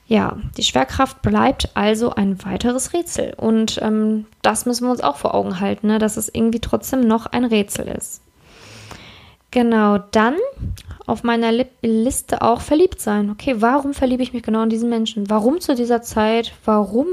Ja, 0.09 0.37
die 0.57 0.63
Schwerkraft 0.63 1.21
bleibt 1.21 1.69
also 1.75 2.09
ein 2.15 2.43
weiteres 2.43 2.93
Rätsel. 2.93 3.35
Und 3.37 3.79
ähm, 3.83 4.25
das 4.41 4.65
müssen 4.65 4.87
wir 4.87 4.91
uns 4.91 5.01
auch 5.01 5.17
vor 5.17 5.35
Augen 5.35 5.59
halten, 5.59 5.85
ne? 5.85 5.99
dass 5.99 6.17
es 6.17 6.33
irgendwie 6.33 6.59
trotzdem 6.59 7.01
noch 7.01 7.27
ein 7.27 7.45
Rätsel 7.45 7.87
ist. 7.87 8.21
Genau, 9.51 9.99
dann 9.99 10.35
auf 11.05 11.21
meiner 11.21 11.51
Liste 11.83 12.41
auch 12.41 12.61
verliebt 12.61 12.99
sein. 12.99 13.29
Okay, 13.29 13.57
warum 13.59 13.93
verliebe 13.93 14.23
ich 14.23 14.33
mich 14.33 14.41
genau 14.41 14.63
in 14.63 14.69
diesen 14.71 14.89
Menschen? 14.89 15.29
Warum 15.29 15.59
zu 15.59 15.75
dieser 15.75 16.01
Zeit? 16.01 16.53
Warum 16.65 17.05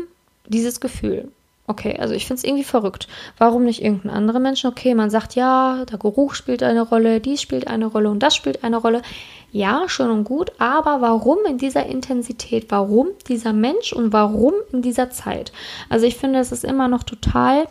dieses 0.47 0.81
Gefühl? 0.81 1.31
Okay, 1.69 1.97
also 1.99 2.15
ich 2.15 2.27
finde 2.27 2.39
es 2.39 2.45
irgendwie 2.45 2.65
verrückt. 2.65 3.09
Warum 3.39 3.65
nicht 3.65 3.83
irgendein 3.83 4.13
anderer 4.13 4.39
Mensch? 4.39 4.65
Okay, 4.65 4.95
man 4.95 5.11
sagt 5.11 5.35
ja, 5.35 5.85
der 5.85 5.99
Geruch 5.99 6.35
spielt 6.35 6.63
eine 6.63 6.83
Rolle, 6.83 7.21
dies 7.21 7.43
spielt 7.43 7.67
eine 7.67 7.87
Rolle 7.87 8.09
und 8.09 8.21
das 8.21 8.37
spielt 8.37 8.63
eine 8.63 8.77
Rolle. 8.77 9.03
Ja, 9.51 9.89
schön 9.89 10.11
und 10.11 10.25
gut, 10.25 10.53
aber 10.59 11.01
warum 11.01 11.39
in 11.49 11.59
dieser 11.59 11.87
Intensität? 11.87 12.67
Warum 12.71 13.09
dieser 13.29 13.53
Mensch 13.53 13.93
und 13.93 14.13
warum 14.13 14.55
in 14.73 14.83
dieser 14.83 15.11
Zeit? 15.11 15.53
Also 15.89 16.07
ich 16.07 16.17
finde, 16.17 16.39
es 16.39 16.53
ist 16.53 16.65
immer 16.65 16.87
noch 16.87 17.03
total, 17.03 17.67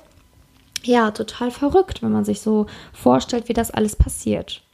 ja, 0.84 1.12
total 1.12 1.52
verrückt, 1.52 2.04
wenn 2.04 2.12
man 2.12 2.26
sich 2.26 2.42
so 2.42 2.66
vorstellt, 2.92 3.48
wie 3.48 3.54
das 3.54 3.72
alles 3.72 3.96
passiert 3.96 4.65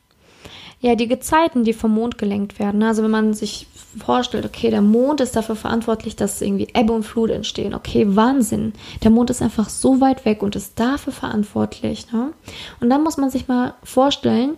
ja, 0.82 0.96
die 0.96 1.08
Gezeiten, 1.08 1.64
die 1.64 1.74
vom 1.74 1.94
Mond 1.94 2.18
gelenkt 2.18 2.58
werden. 2.58 2.80
Ne? 2.80 2.88
Also 2.88 3.04
wenn 3.04 3.12
man 3.12 3.34
sich 3.34 3.68
vorstellt, 4.00 4.46
okay, 4.46 4.72
der 4.72 4.82
Mond 4.82 5.22
ist 5.22 5.36
dafür 5.36 5.56
verantwortlich, 5.56 6.16
dass 6.16 6.42
irgendwie 6.42 6.70
Ebbe 6.74 6.94
und 6.94 7.04
Flut 7.04 7.30
entstehen. 7.30 7.76
Okay, 7.76 8.06
Wahnsinn. 8.16 8.74
Der 9.04 9.12
Mond 9.12 9.30
ist 9.30 9.42
einfach 9.42 9.70
so 9.70 10.02
weit 10.02 10.26
weg 10.26 10.42
und 10.42 10.56
ist 10.56 10.80
dafür 10.80 11.14
verantwortlich. 11.14 12.12
Ne? 12.12 12.34
Und 12.80 12.90
dann 12.90 13.04
muss 13.04 13.18
man 13.18 13.30
sich 13.30 13.48
mal 13.48 13.76
vorstellen, 13.84 14.58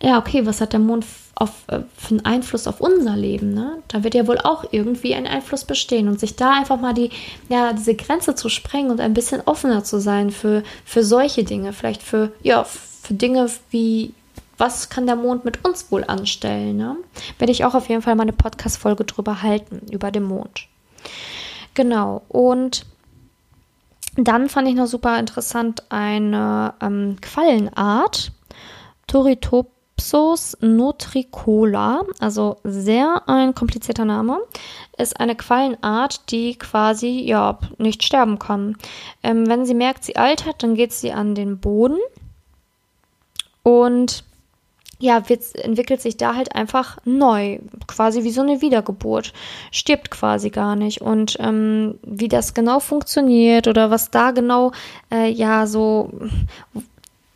ja, 0.00 0.18
okay, 0.18 0.46
was 0.46 0.60
hat 0.60 0.72
der 0.72 0.80
Mond 0.80 1.06
auf, 1.34 1.50
äh, 1.68 1.80
für 1.96 2.10
einen 2.10 2.24
Einfluss 2.24 2.66
auf 2.66 2.80
unser 2.80 3.16
Leben? 3.16 3.52
Ne? 3.52 3.78
Da 3.88 4.02
wird 4.02 4.14
ja 4.14 4.26
wohl 4.26 4.38
auch 4.38 4.64
irgendwie 4.70 5.14
ein 5.14 5.26
Einfluss 5.26 5.64
bestehen 5.64 6.08
und 6.08 6.18
sich 6.18 6.34
da 6.34 6.54
einfach 6.54 6.80
mal 6.80 6.94
die, 6.94 7.10
ja, 7.48 7.72
diese 7.72 7.94
Grenze 7.94 8.34
zu 8.34 8.48
sprengen 8.48 8.90
und 8.90 9.00
ein 9.00 9.14
bisschen 9.14 9.42
offener 9.44 9.84
zu 9.84 10.00
sein 10.00 10.30
für, 10.30 10.62
für 10.84 11.04
solche 11.04 11.44
Dinge, 11.44 11.72
vielleicht 11.72 12.02
für, 12.02 12.32
ja, 12.42 12.64
für 12.64 13.14
Dinge 13.14 13.48
wie 13.70 14.14
was 14.62 14.88
kann 14.88 15.06
der 15.06 15.16
Mond 15.16 15.44
mit 15.44 15.64
uns 15.64 15.90
wohl 15.90 16.04
anstellen? 16.04 16.76
Ne? 16.76 16.96
Werde 17.38 17.50
ich 17.50 17.64
auch 17.64 17.74
auf 17.74 17.88
jeden 17.88 18.00
Fall 18.00 18.14
mal 18.14 18.22
eine 18.22 18.32
Podcast-Folge 18.32 19.02
drüber 19.04 19.42
halten, 19.42 19.80
über 19.90 20.12
den 20.12 20.22
Mond. 20.22 20.68
Genau, 21.74 22.22
und 22.28 22.86
dann 24.14 24.48
fand 24.48 24.68
ich 24.68 24.76
noch 24.76 24.86
super 24.86 25.18
interessant 25.18 25.82
eine 25.90 26.74
ähm, 26.80 27.16
Quallenart, 27.20 28.30
Turritopsis 29.08 30.56
nutricola, 30.60 32.02
also 32.20 32.58
sehr 32.62 33.24
ein 33.26 33.56
komplizierter 33.56 34.04
Name, 34.04 34.38
ist 34.96 35.18
eine 35.18 35.34
Quallenart, 35.34 36.30
die 36.30 36.54
quasi 36.54 37.24
ja 37.26 37.58
nicht 37.78 38.04
sterben 38.04 38.38
kann. 38.38 38.76
Ähm, 39.24 39.48
wenn 39.48 39.66
sie 39.66 39.74
merkt, 39.74 40.04
sie 40.04 40.14
altert, 40.14 40.62
dann 40.62 40.76
geht 40.76 40.92
sie 40.92 41.10
an 41.10 41.34
den 41.34 41.58
Boden 41.58 41.98
und 43.64 44.22
ja, 45.02 45.28
wird, 45.28 45.54
entwickelt 45.56 46.00
sich 46.00 46.16
da 46.16 46.36
halt 46.36 46.54
einfach 46.54 46.98
neu, 47.04 47.58
quasi 47.88 48.22
wie 48.22 48.30
so 48.30 48.40
eine 48.40 48.62
Wiedergeburt, 48.62 49.32
stirbt 49.72 50.10
quasi 50.10 50.50
gar 50.50 50.76
nicht. 50.76 51.02
Und 51.02 51.36
ähm, 51.40 51.98
wie 52.06 52.28
das 52.28 52.54
genau 52.54 52.78
funktioniert 52.78 53.66
oder 53.66 53.90
was 53.90 54.10
da 54.10 54.30
genau, 54.30 54.70
äh, 55.12 55.28
ja, 55.28 55.66
so, 55.66 56.10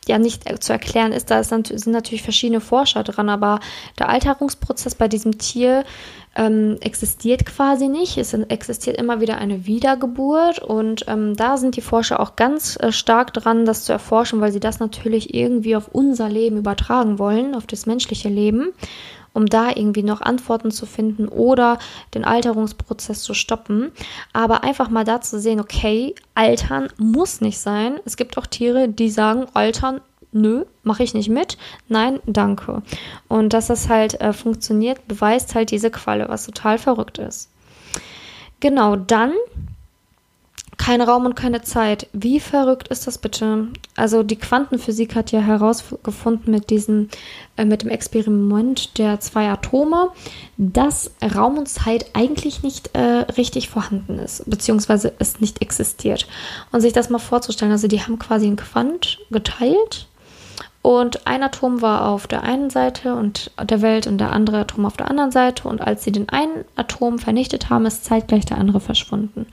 ja, 0.08 0.18
nicht 0.18 0.62
zu 0.62 0.72
erklären 0.72 1.12
ist, 1.12 1.30
da 1.30 1.42
sind 1.42 1.86
natürlich 1.86 2.22
verschiedene 2.22 2.60
Forscher 2.60 3.02
dran, 3.02 3.28
aber 3.28 3.60
der 3.98 4.08
Alterungsprozess 4.08 4.94
bei 4.94 5.08
diesem 5.08 5.38
Tier 5.38 5.84
ähm, 6.36 6.76
existiert 6.80 7.46
quasi 7.46 7.88
nicht. 7.88 8.18
Es 8.18 8.34
existiert 8.34 8.98
immer 8.98 9.20
wieder 9.20 9.38
eine 9.38 9.66
Wiedergeburt 9.66 10.58
und 10.58 11.04
ähm, 11.08 11.34
da 11.34 11.56
sind 11.56 11.76
die 11.76 11.80
Forscher 11.80 12.20
auch 12.20 12.36
ganz 12.36 12.78
äh, 12.80 12.92
stark 12.92 13.32
dran, 13.32 13.64
das 13.64 13.84
zu 13.84 13.92
erforschen, 13.92 14.40
weil 14.40 14.52
sie 14.52 14.60
das 14.60 14.78
natürlich 14.78 15.34
irgendwie 15.34 15.76
auf 15.76 15.88
unser 15.92 16.28
Leben 16.28 16.58
übertragen 16.58 17.18
wollen, 17.18 17.54
auf 17.54 17.66
das 17.66 17.86
menschliche 17.86 18.28
Leben, 18.28 18.72
um 19.37 19.45
da 19.47 19.69
irgendwie 19.69 20.02
noch 20.02 20.23
Antworten 20.23 20.71
zu 20.71 20.87
finden 20.87 21.28
oder 21.28 21.78
den 22.14 22.25
Alterungsprozess 22.25 23.23
zu 23.23 23.35
stoppen. 23.35 23.93
Aber 24.33 24.64
einfach 24.64 24.88
mal 24.88 25.05
da 25.05 25.21
zu 25.21 25.38
sehen, 25.38 25.61
okay, 25.61 26.14
altern 26.35 26.88
muss 26.97 27.43
nicht 27.43 27.59
sein. 27.59 28.00
Es 28.07 28.16
gibt 28.16 28.38
auch 28.38 28.47
Tiere, 28.47 28.88
die 28.88 29.11
sagen, 29.11 29.45
altern 29.52 30.00
nö, 30.33 30.64
mache 30.83 31.02
ich 31.02 31.12
nicht 31.12 31.28
mit, 31.28 31.59
nein, 31.88 32.19
danke. 32.26 32.83
Und 33.28 33.52
dass 33.52 33.66
das 33.66 33.90
halt 33.90 34.21
äh, 34.21 34.33
funktioniert, 34.33 35.07
beweist 35.07 35.55
halt 35.55 35.71
diese 35.71 35.90
Qualle, 35.90 36.28
was 36.28 36.47
total 36.47 36.78
verrückt 36.78 37.19
ist. 37.19 37.50
Genau, 38.61 38.97
dann 38.97 39.33
kein 40.87 41.00
Raum 41.00 41.26
und 41.26 41.35
keine 41.35 41.62
Zeit. 41.62 42.07
Wie 42.12 42.38
verrückt 42.38 42.87
ist 42.88 43.09
das 43.09 43.19
bitte? 43.19 43.66
Also 43.97 44.23
die 44.23 44.37
Quantenphysik 44.37 45.16
hat 45.16 45.33
ja 45.33 45.40
herausgefunden 45.40 46.52
mit 46.52 46.71
diesem, 46.71 47.09
äh, 47.57 47.64
mit 47.64 47.83
dem 47.83 47.90
Experiment 47.90 48.97
der 48.97 49.19
zwei 49.19 49.49
Atome, 49.49 50.11
dass 50.59 51.11
Raum 51.35 51.59
und 51.59 51.69
Zeit 51.69 52.07
eigentlich 52.12 52.62
nicht 52.62 52.90
äh, 52.93 53.00
richtig 53.37 53.69
vorhanden 53.69 54.21
ist, 54.21 54.49
beziehungsweise 54.49 55.12
es 55.19 55.40
nicht 55.40 55.61
existiert. 55.61 56.28
Und 56.71 56.83
sich 56.83 56.93
das 56.93 57.11
mal 57.11 57.19
vorzustellen, 57.19 57.73
also 57.73 57.88
die 57.88 58.02
haben 58.02 58.21
quasi 58.21 58.47
einen 58.47 58.55
Quant 58.55 59.19
geteilt 59.33 60.07
und 60.87 61.26
ein 61.26 61.43
Atom 61.43 61.83
war 61.83 62.07
auf 62.07 62.28
der 62.28 62.45
einen 62.45 62.71
Seite 62.71 63.16
und 63.16 63.50
der 63.61 63.83
Welt 63.83 64.07
und 64.07 64.19
der 64.19 64.31
andere 64.31 64.59
Atom 64.59 64.87
auf 64.87 64.97
der 64.97 65.11
anderen 65.11 65.33
Seite. 65.33 65.66
Und 65.66 65.81
als 65.81 66.05
sie 66.05 66.12
den 66.12 66.28
einen 66.28 66.64
Atom 66.76 67.19
vernichtet 67.19 67.71
haben, 67.71 67.87
ist 67.87 68.05
zeitgleich 68.05 68.47
der 68.47 68.59
andere 68.59 68.78
verschwunden. 68.78 69.47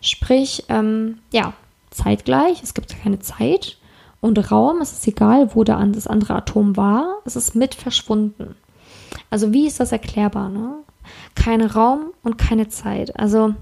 Sprich, 0.00 0.64
ähm, 0.68 1.20
ja, 1.32 1.52
zeitgleich, 1.90 2.64
es 2.64 2.74
gibt 2.74 3.00
keine 3.00 3.20
Zeit. 3.20 3.78
Und 4.20 4.50
Raum, 4.50 4.80
es 4.80 4.90
ist 4.90 5.06
egal, 5.06 5.54
wo 5.54 5.62
der, 5.62 5.78
das 5.86 6.08
andere 6.08 6.34
Atom 6.34 6.76
war, 6.76 7.18
es 7.24 7.36
ist 7.36 7.54
mit 7.54 7.76
verschwunden. 7.76 8.56
Also 9.30 9.52
wie 9.52 9.68
ist 9.68 9.78
das 9.78 9.92
erklärbar? 9.92 10.48
Ne? 10.48 10.74
Kein 11.36 11.60
Raum 11.60 12.06
und 12.24 12.38
keine 12.38 12.66
Zeit. 12.66 13.16
Also 13.16 13.54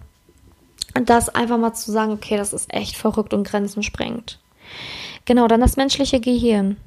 das 0.94 1.28
einfach 1.28 1.58
mal 1.58 1.74
zu 1.74 1.92
sagen, 1.92 2.12
okay, 2.12 2.38
das 2.38 2.54
ist 2.54 2.72
echt 2.72 2.96
verrückt 2.96 3.34
und 3.34 3.44
grenzensprengt. 3.46 4.38
Genau, 5.26 5.48
dann 5.48 5.60
das 5.60 5.76
menschliche 5.76 6.18
Gehirn. 6.20 6.78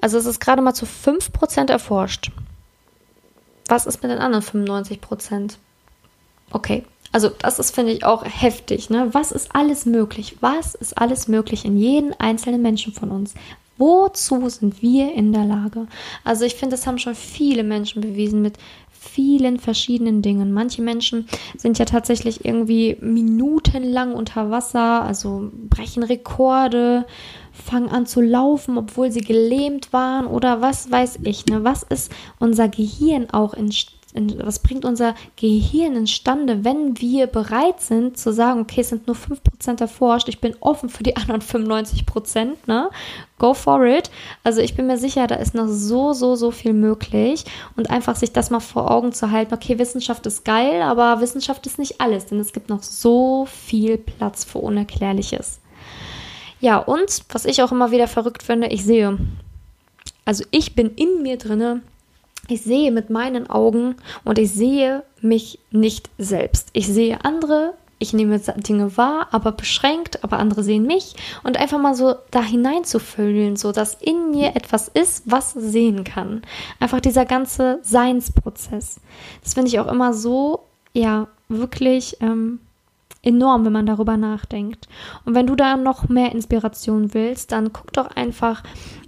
Also 0.00 0.18
es 0.18 0.26
ist 0.26 0.40
gerade 0.40 0.62
mal 0.62 0.74
zu 0.74 0.86
5% 0.86 1.70
erforscht. 1.70 2.30
Was 3.68 3.86
ist 3.86 4.02
mit 4.02 4.12
den 4.12 4.18
anderen 4.18 4.44
95%? 4.44 5.56
Okay, 6.50 6.84
also 7.12 7.30
das 7.30 7.58
ist, 7.58 7.74
finde 7.74 7.92
ich, 7.92 8.04
auch 8.04 8.24
heftig. 8.24 8.90
Ne? 8.90 9.08
Was 9.12 9.32
ist 9.32 9.54
alles 9.54 9.86
möglich? 9.86 10.36
Was 10.40 10.74
ist 10.74 10.98
alles 10.98 11.28
möglich 11.28 11.64
in 11.64 11.78
jedem 11.78 12.14
einzelnen 12.18 12.62
Menschen 12.62 12.92
von 12.92 13.10
uns? 13.10 13.34
Wozu 13.78 14.48
sind 14.48 14.80
wir 14.82 15.12
in 15.12 15.32
der 15.32 15.44
Lage? 15.44 15.86
Also 16.24 16.44
ich 16.44 16.54
finde, 16.54 16.76
das 16.76 16.86
haben 16.86 16.98
schon 16.98 17.14
viele 17.14 17.62
Menschen 17.62 18.00
bewiesen 18.00 18.40
mit 18.40 18.58
vielen 18.90 19.58
verschiedenen 19.58 20.22
Dingen. 20.22 20.52
Manche 20.52 20.82
Menschen 20.82 21.28
sind 21.56 21.78
ja 21.78 21.84
tatsächlich 21.84 22.44
irgendwie 22.44 22.96
minutenlang 23.00 24.12
unter 24.12 24.50
Wasser, 24.50 25.02
also 25.02 25.50
brechen 25.52 26.02
Rekorde, 26.02 27.06
fangen 27.64 27.88
an 27.88 28.06
zu 28.06 28.20
laufen, 28.20 28.78
obwohl 28.78 29.10
sie 29.10 29.20
gelähmt 29.20 29.92
waren 29.92 30.26
oder 30.26 30.60
was 30.60 30.90
weiß 30.90 31.20
ich. 31.22 31.46
Ne? 31.46 31.64
Was 31.64 31.82
ist 31.82 32.12
unser 32.38 32.68
Gehirn 32.68 33.30
auch 33.30 33.54
in 33.54 33.70
was 34.38 34.60
bringt 34.60 34.84
unser 34.84 35.14
Gehirn 35.36 35.94
instande, 35.94 36.64
wenn 36.64 36.98
wir 37.00 37.26
bereit 37.26 37.80
sind 37.80 38.16
zu 38.16 38.32
sagen, 38.32 38.60
okay, 38.60 38.80
es 38.80 38.88
sind 38.88 39.06
nur 39.06 39.16
5% 39.16 39.80
erforscht, 39.80 40.28
ich 40.28 40.40
bin 40.40 40.56
offen 40.60 40.88
für 40.88 41.02
die 41.02 41.16
anderen 41.16 41.42
95%, 41.42 42.54
ne? 42.66 42.88
Go 43.38 43.52
for 43.52 43.84
it. 43.84 44.10
Also 44.42 44.62
ich 44.62 44.74
bin 44.74 44.86
mir 44.86 44.96
sicher, 44.96 45.26
da 45.26 45.34
ist 45.34 45.54
noch 45.54 45.68
so, 45.68 46.14
so, 46.14 46.34
so 46.34 46.50
viel 46.50 46.72
möglich 46.72 47.44
und 47.76 47.90
einfach 47.90 48.16
sich 48.16 48.32
das 48.32 48.48
mal 48.48 48.60
vor 48.60 48.90
Augen 48.90 49.12
zu 49.12 49.30
halten, 49.30 49.52
okay, 49.52 49.78
Wissenschaft 49.78 50.24
ist 50.24 50.44
geil, 50.44 50.80
aber 50.80 51.20
Wissenschaft 51.20 51.66
ist 51.66 51.78
nicht 51.78 52.00
alles, 52.00 52.26
denn 52.26 52.40
es 52.40 52.54
gibt 52.54 52.70
noch 52.70 52.82
so 52.82 53.46
viel 53.46 53.98
Platz 53.98 54.44
für 54.44 54.58
Unerklärliches. 54.58 55.60
Ja, 56.60 56.78
und 56.78 57.22
was 57.30 57.44
ich 57.44 57.62
auch 57.62 57.72
immer 57.72 57.90
wieder 57.90 58.08
verrückt 58.08 58.42
finde, 58.42 58.68
ich 58.68 58.84
sehe, 58.84 59.18
also 60.24 60.44
ich 60.50 60.74
bin 60.74 60.94
in 60.94 61.22
mir 61.22 61.36
drinne 61.36 61.82
ich 62.48 62.62
sehe 62.62 62.92
mit 62.92 63.10
meinen 63.10 63.50
Augen 63.50 63.96
und 64.24 64.38
ich 64.38 64.52
sehe 64.52 65.02
mich 65.20 65.58
nicht 65.70 66.10
selbst. 66.18 66.68
Ich 66.72 66.86
sehe 66.86 67.24
andere, 67.24 67.74
ich 67.98 68.12
nehme 68.12 68.38
Dinge 68.38 68.96
wahr, 68.96 69.28
aber 69.32 69.52
beschränkt, 69.52 70.22
aber 70.22 70.38
andere 70.38 70.62
sehen 70.62 70.86
mich 70.86 71.16
und 71.42 71.56
einfach 71.56 71.80
mal 71.80 71.94
so 71.94 72.14
da 72.30 72.42
hineinzufühlen, 72.42 73.56
so 73.56 73.72
dass 73.72 73.94
in 73.94 74.30
mir 74.30 74.54
etwas 74.54 74.88
ist, 74.88 75.24
was 75.26 75.52
sehen 75.52 76.04
kann. 76.04 76.42
Einfach 76.78 77.00
dieser 77.00 77.24
ganze 77.24 77.80
Seinsprozess. 77.82 79.00
Das 79.42 79.54
finde 79.54 79.68
ich 79.68 79.80
auch 79.80 79.90
immer 79.90 80.12
so, 80.12 80.60
ja, 80.92 81.26
wirklich 81.48 82.18
ähm, 82.20 82.60
enorm, 83.26 83.64
wenn 83.64 83.72
man 83.72 83.86
darüber 83.86 84.16
nachdenkt. 84.16 84.88
Und 85.24 85.34
wenn 85.34 85.46
du 85.46 85.56
da 85.56 85.76
noch 85.76 86.08
mehr 86.08 86.32
Inspiration 86.32 87.12
willst, 87.12 87.52
dann 87.52 87.72
guck 87.72 87.92
doch 87.92 88.08
einfach 88.14 88.62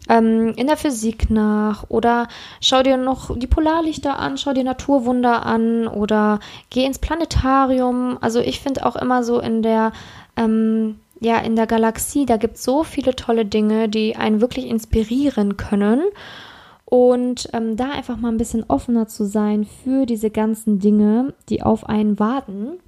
ähm, 0.08 0.52
in 0.56 0.66
der 0.66 0.76
Physik 0.76 1.30
nach 1.30 1.84
oder 1.88 2.26
schau 2.60 2.82
dir 2.82 2.96
noch 2.96 3.38
die 3.38 3.46
Polarlichter 3.46 4.18
an, 4.18 4.36
schau 4.36 4.52
dir 4.52 4.64
Naturwunder 4.64 5.46
an 5.46 5.86
oder 5.86 6.40
geh 6.70 6.84
ins 6.84 6.98
Planetarium. 6.98 8.18
Also 8.20 8.40
ich 8.40 8.60
finde 8.60 8.84
auch 8.84 8.96
immer 8.96 9.22
so 9.22 9.38
in 9.38 9.62
der 9.62 9.92
ähm, 10.36 10.96
ja, 11.20 11.38
in 11.38 11.56
der 11.56 11.66
Galaxie, 11.66 12.26
da 12.26 12.36
gibt 12.36 12.56
es 12.56 12.64
so 12.64 12.84
viele 12.84 13.16
tolle 13.16 13.44
Dinge, 13.44 13.88
die 13.88 14.14
einen 14.14 14.40
wirklich 14.40 14.66
inspirieren 14.66 15.56
können. 15.56 16.02
Und 16.84 17.50
ähm, 17.52 17.76
da 17.76 17.90
einfach 17.90 18.16
mal 18.16 18.30
ein 18.30 18.38
bisschen 18.38 18.64
offener 18.68 19.08
zu 19.08 19.24
sein 19.24 19.64
für 19.64 20.06
diese 20.06 20.30
ganzen 20.30 20.78
Dinge, 20.78 21.34
die 21.48 21.62
auf 21.62 21.86
einen 21.86 22.18
warten 22.18 22.78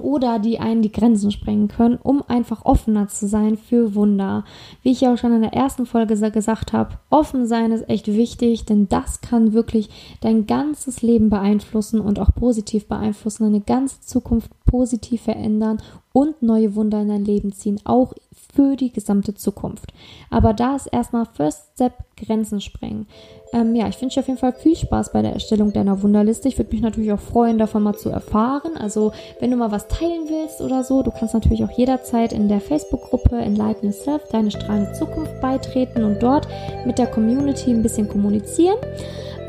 oder 0.00 0.38
die 0.38 0.58
einen 0.58 0.82
die 0.82 0.92
Grenzen 0.92 1.30
sprengen 1.30 1.68
können, 1.68 1.98
um 2.02 2.22
einfach 2.26 2.64
offener 2.64 3.08
zu 3.08 3.26
sein 3.28 3.56
für 3.56 3.94
Wunder. 3.94 4.44
Wie 4.82 4.92
ich 4.92 5.00
ja 5.00 5.12
auch 5.12 5.18
schon 5.18 5.34
in 5.34 5.42
der 5.42 5.52
ersten 5.52 5.86
Folge 5.86 6.16
gesagt 6.30 6.72
habe, 6.72 6.98
offen 7.10 7.46
sein 7.46 7.72
ist 7.72 7.88
echt 7.88 8.06
wichtig, 8.08 8.64
denn 8.64 8.88
das 8.88 9.20
kann 9.20 9.52
wirklich 9.52 9.90
dein 10.20 10.46
ganzes 10.46 11.02
Leben 11.02 11.30
beeinflussen 11.30 12.00
und 12.00 12.18
auch 12.18 12.34
positiv 12.34 12.86
beeinflussen, 12.86 13.44
deine 13.44 13.60
ganze 13.60 14.00
Zukunft 14.00 14.50
positiv 14.64 15.22
verändern 15.22 15.82
und 16.12 16.42
neue 16.42 16.74
Wunder 16.74 17.02
in 17.02 17.08
dein 17.08 17.24
Leben 17.24 17.52
ziehen, 17.52 17.80
auch 17.84 18.14
für 18.54 18.76
die 18.76 18.92
gesamte 18.92 19.34
Zukunft. 19.34 19.92
Aber 20.28 20.52
da 20.52 20.76
ist 20.76 20.86
erstmal 20.86 21.26
First 21.26 21.70
Step 21.74 21.94
Grenzen 22.16 22.60
sprengen. 22.60 23.06
Ähm, 23.52 23.74
ja, 23.74 23.88
ich 23.88 24.00
wünsche 24.00 24.14
dir 24.14 24.20
auf 24.20 24.28
jeden 24.28 24.38
Fall 24.38 24.52
viel 24.52 24.76
Spaß 24.76 25.12
bei 25.12 25.22
der 25.22 25.32
Erstellung 25.32 25.72
deiner 25.72 26.02
Wunderliste. 26.02 26.46
Ich 26.46 26.56
würde 26.56 26.70
mich 26.70 26.82
natürlich 26.82 27.12
auch 27.12 27.20
freuen, 27.20 27.58
davon 27.58 27.82
mal 27.82 27.96
zu 27.96 28.08
erfahren. 28.08 28.76
Also, 28.78 29.12
wenn 29.40 29.50
du 29.50 29.56
mal 29.56 29.72
was 29.72 29.88
teilen 29.88 30.28
willst 30.28 30.60
oder 30.60 30.84
so, 30.84 31.02
du 31.02 31.10
kannst 31.10 31.34
natürlich 31.34 31.64
auch 31.64 31.70
jederzeit 31.70 32.32
in 32.32 32.48
der 32.48 32.60
Facebook-Gruppe 32.60 33.36
Enlighten 33.36 33.86
Yourself, 33.86 34.22
deine 34.30 34.52
strahlende 34.52 34.92
Zukunft 34.92 35.40
beitreten 35.40 36.04
und 36.04 36.22
dort 36.22 36.46
mit 36.84 36.98
der 36.98 37.08
Community 37.08 37.70
ein 37.70 37.82
bisschen 37.82 38.08
kommunizieren. 38.08 38.76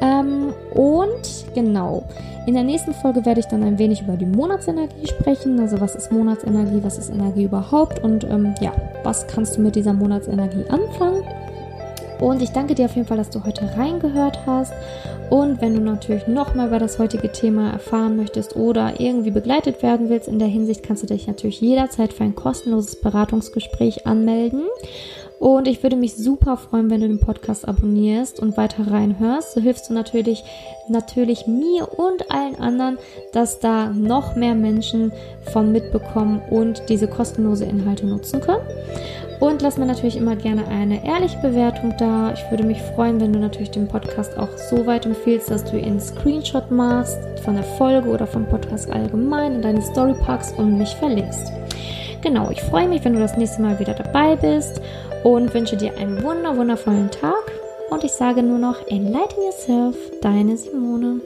Ähm, 0.02 0.52
und 0.74 1.46
genau, 1.54 2.04
in 2.48 2.56
der 2.56 2.64
nächsten 2.64 2.94
Folge 2.94 3.24
werde 3.24 3.40
ich 3.40 3.46
dann 3.46 3.62
ein 3.62 3.78
wenig 3.78 4.02
über 4.02 4.18
die 4.18 4.26
Monatsenergie 4.26 5.06
sprechen. 5.06 5.60
Also 5.60 5.80
was 5.80 5.94
ist 5.94 6.12
Monatsenergie, 6.12 6.80
was 6.82 6.98
ist 6.98 7.12
Energie 7.12 7.44
überhaupt 7.44 8.04
und 8.04 8.24
ähm, 8.24 8.56
ja, 8.62 8.74
was 9.04 9.28
kannst 9.28 9.58
du 9.58 9.62
mit 9.62 9.76
dieser 9.76 9.94
Monatsenergie 9.94 10.66
anfangen? 10.70 11.24
Und 12.22 12.42
ich 12.42 12.52
danke 12.52 12.76
dir 12.76 12.86
auf 12.86 12.96
jeden 12.96 13.08
Fall, 13.08 13.18
dass 13.18 13.32
du 13.32 13.44
heute 13.44 13.70
reingehört 13.76 14.46
hast. 14.46 14.72
Und 15.32 15.60
wenn 15.60 15.74
du 15.74 15.82
natürlich 15.82 16.28
noch 16.28 16.54
mal 16.54 16.68
über 16.68 16.78
das 16.78 17.00
heutige 17.00 17.32
Thema 17.32 17.72
erfahren 17.72 18.16
möchtest 18.16 18.56
oder 18.56 19.00
irgendwie 19.00 19.32
begleitet 19.32 19.82
werden 19.82 20.10
willst 20.10 20.28
in 20.28 20.40
der 20.40 20.48
Hinsicht, 20.48 20.84
kannst 20.84 21.04
du 21.04 21.08
dich 21.08 21.26
natürlich 21.26 21.62
jederzeit 21.62 22.14
für 22.14 22.24
ein 22.24 22.36
kostenloses 22.36 23.02
Beratungsgespräch 23.02 24.06
anmelden. 24.06 24.64
Und 25.40 25.68
ich 25.68 25.82
würde 25.82 25.96
mich 25.96 26.16
super 26.16 26.56
freuen, 26.56 26.92
wenn 26.92 27.02
du 27.02 27.08
den 27.08 27.20
Podcast 27.20 27.68
abonnierst 27.68 28.40
und 28.40 28.58
weiter 28.58 28.92
reinhörst. 28.92 29.54
So 29.54 29.62
hilfst 29.62 29.90
du 29.90 29.94
natürlich, 29.96 30.44
natürlich 30.88 31.48
mir 31.48 31.98
und 31.98 32.30
allen 32.30 32.58
anderen, 32.58 33.00
dass 33.34 33.60
da 33.60 33.90
noch 33.90 34.36
mehr 34.36 34.54
Menschen 34.54 35.12
von 35.52 35.72
mitbekommen 35.72 36.44
und 36.52 36.84
diese 36.90 37.08
kostenlose 37.08 37.66
Inhalte 37.66 38.06
nutzen 38.06 38.40
können. 38.42 38.62
Und 39.42 39.64
lass 39.64 39.78
mir 39.78 39.88
natürlich 39.88 40.18
immer 40.18 40.36
gerne 40.36 40.68
eine 40.68 41.04
ehrliche 41.04 41.40
Bewertung 41.40 41.96
da. 41.98 42.32
Ich 42.32 42.52
würde 42.52 42.64
mich 42.64 42.80
freuen, 42.80 43.20
wenn 43.20 43.34
du 43.34 43.40
natürlich 43.40 43.72
den 43.72 43.88
Podcast 43.88 44.38
auch 44.38 44.56
so 44.56 44.86
weit 44.86 45.08
empfiehlst, 45.08 45.50
dass 45.50 45.66
du 45.66 45.80
ihn 45.80 46.00
Screenshot 46.00 46.70
machst 46.70 47.18
von 47.44 47.56
der 47.56 47.64
Folge 47.64 48.08
oder 48.08 48.28
vom 48.28 48.46
Podcast 48.46 48.92
allgemein 48.92 49.56
in 49.56 49.62
deine 49.64 49.82
Story 49.82 50.14
packst 50.14 50.56
und 50.60 50.78
mich 50.78 50.96
verlinkst. 50.96 51.52
Genau, 52.22 52.52
ich 52.52 52.62
freue 52.62 52.88
mich, 52.88 53.04
wenn 53.04 53.14
du 53.14 53.20
das 53.20 53.36
nächste 53.36 53.64
Mal 53.64 53.80
wieder 53.80 53.96
dabei 53.96 54.36
bist 54.36 54.80
und 55.24 55.52
wünsche 55.56 55.76
dir 55.76 55.98
einen 55.98 56.22
wunder 56.22 56.56
wundervollen 56.56 57.10
Tag. 57.10 57.52
Und 57.90 58.04
ich 58.04 58.12
sage 58.12 58.44
nur 58.44 58.60
noch, 58.60 58.86
enlighten 58.88 59.44
yourself, 59.44 59.96
deine 60.22 60.56
Simone. 60.56 61.20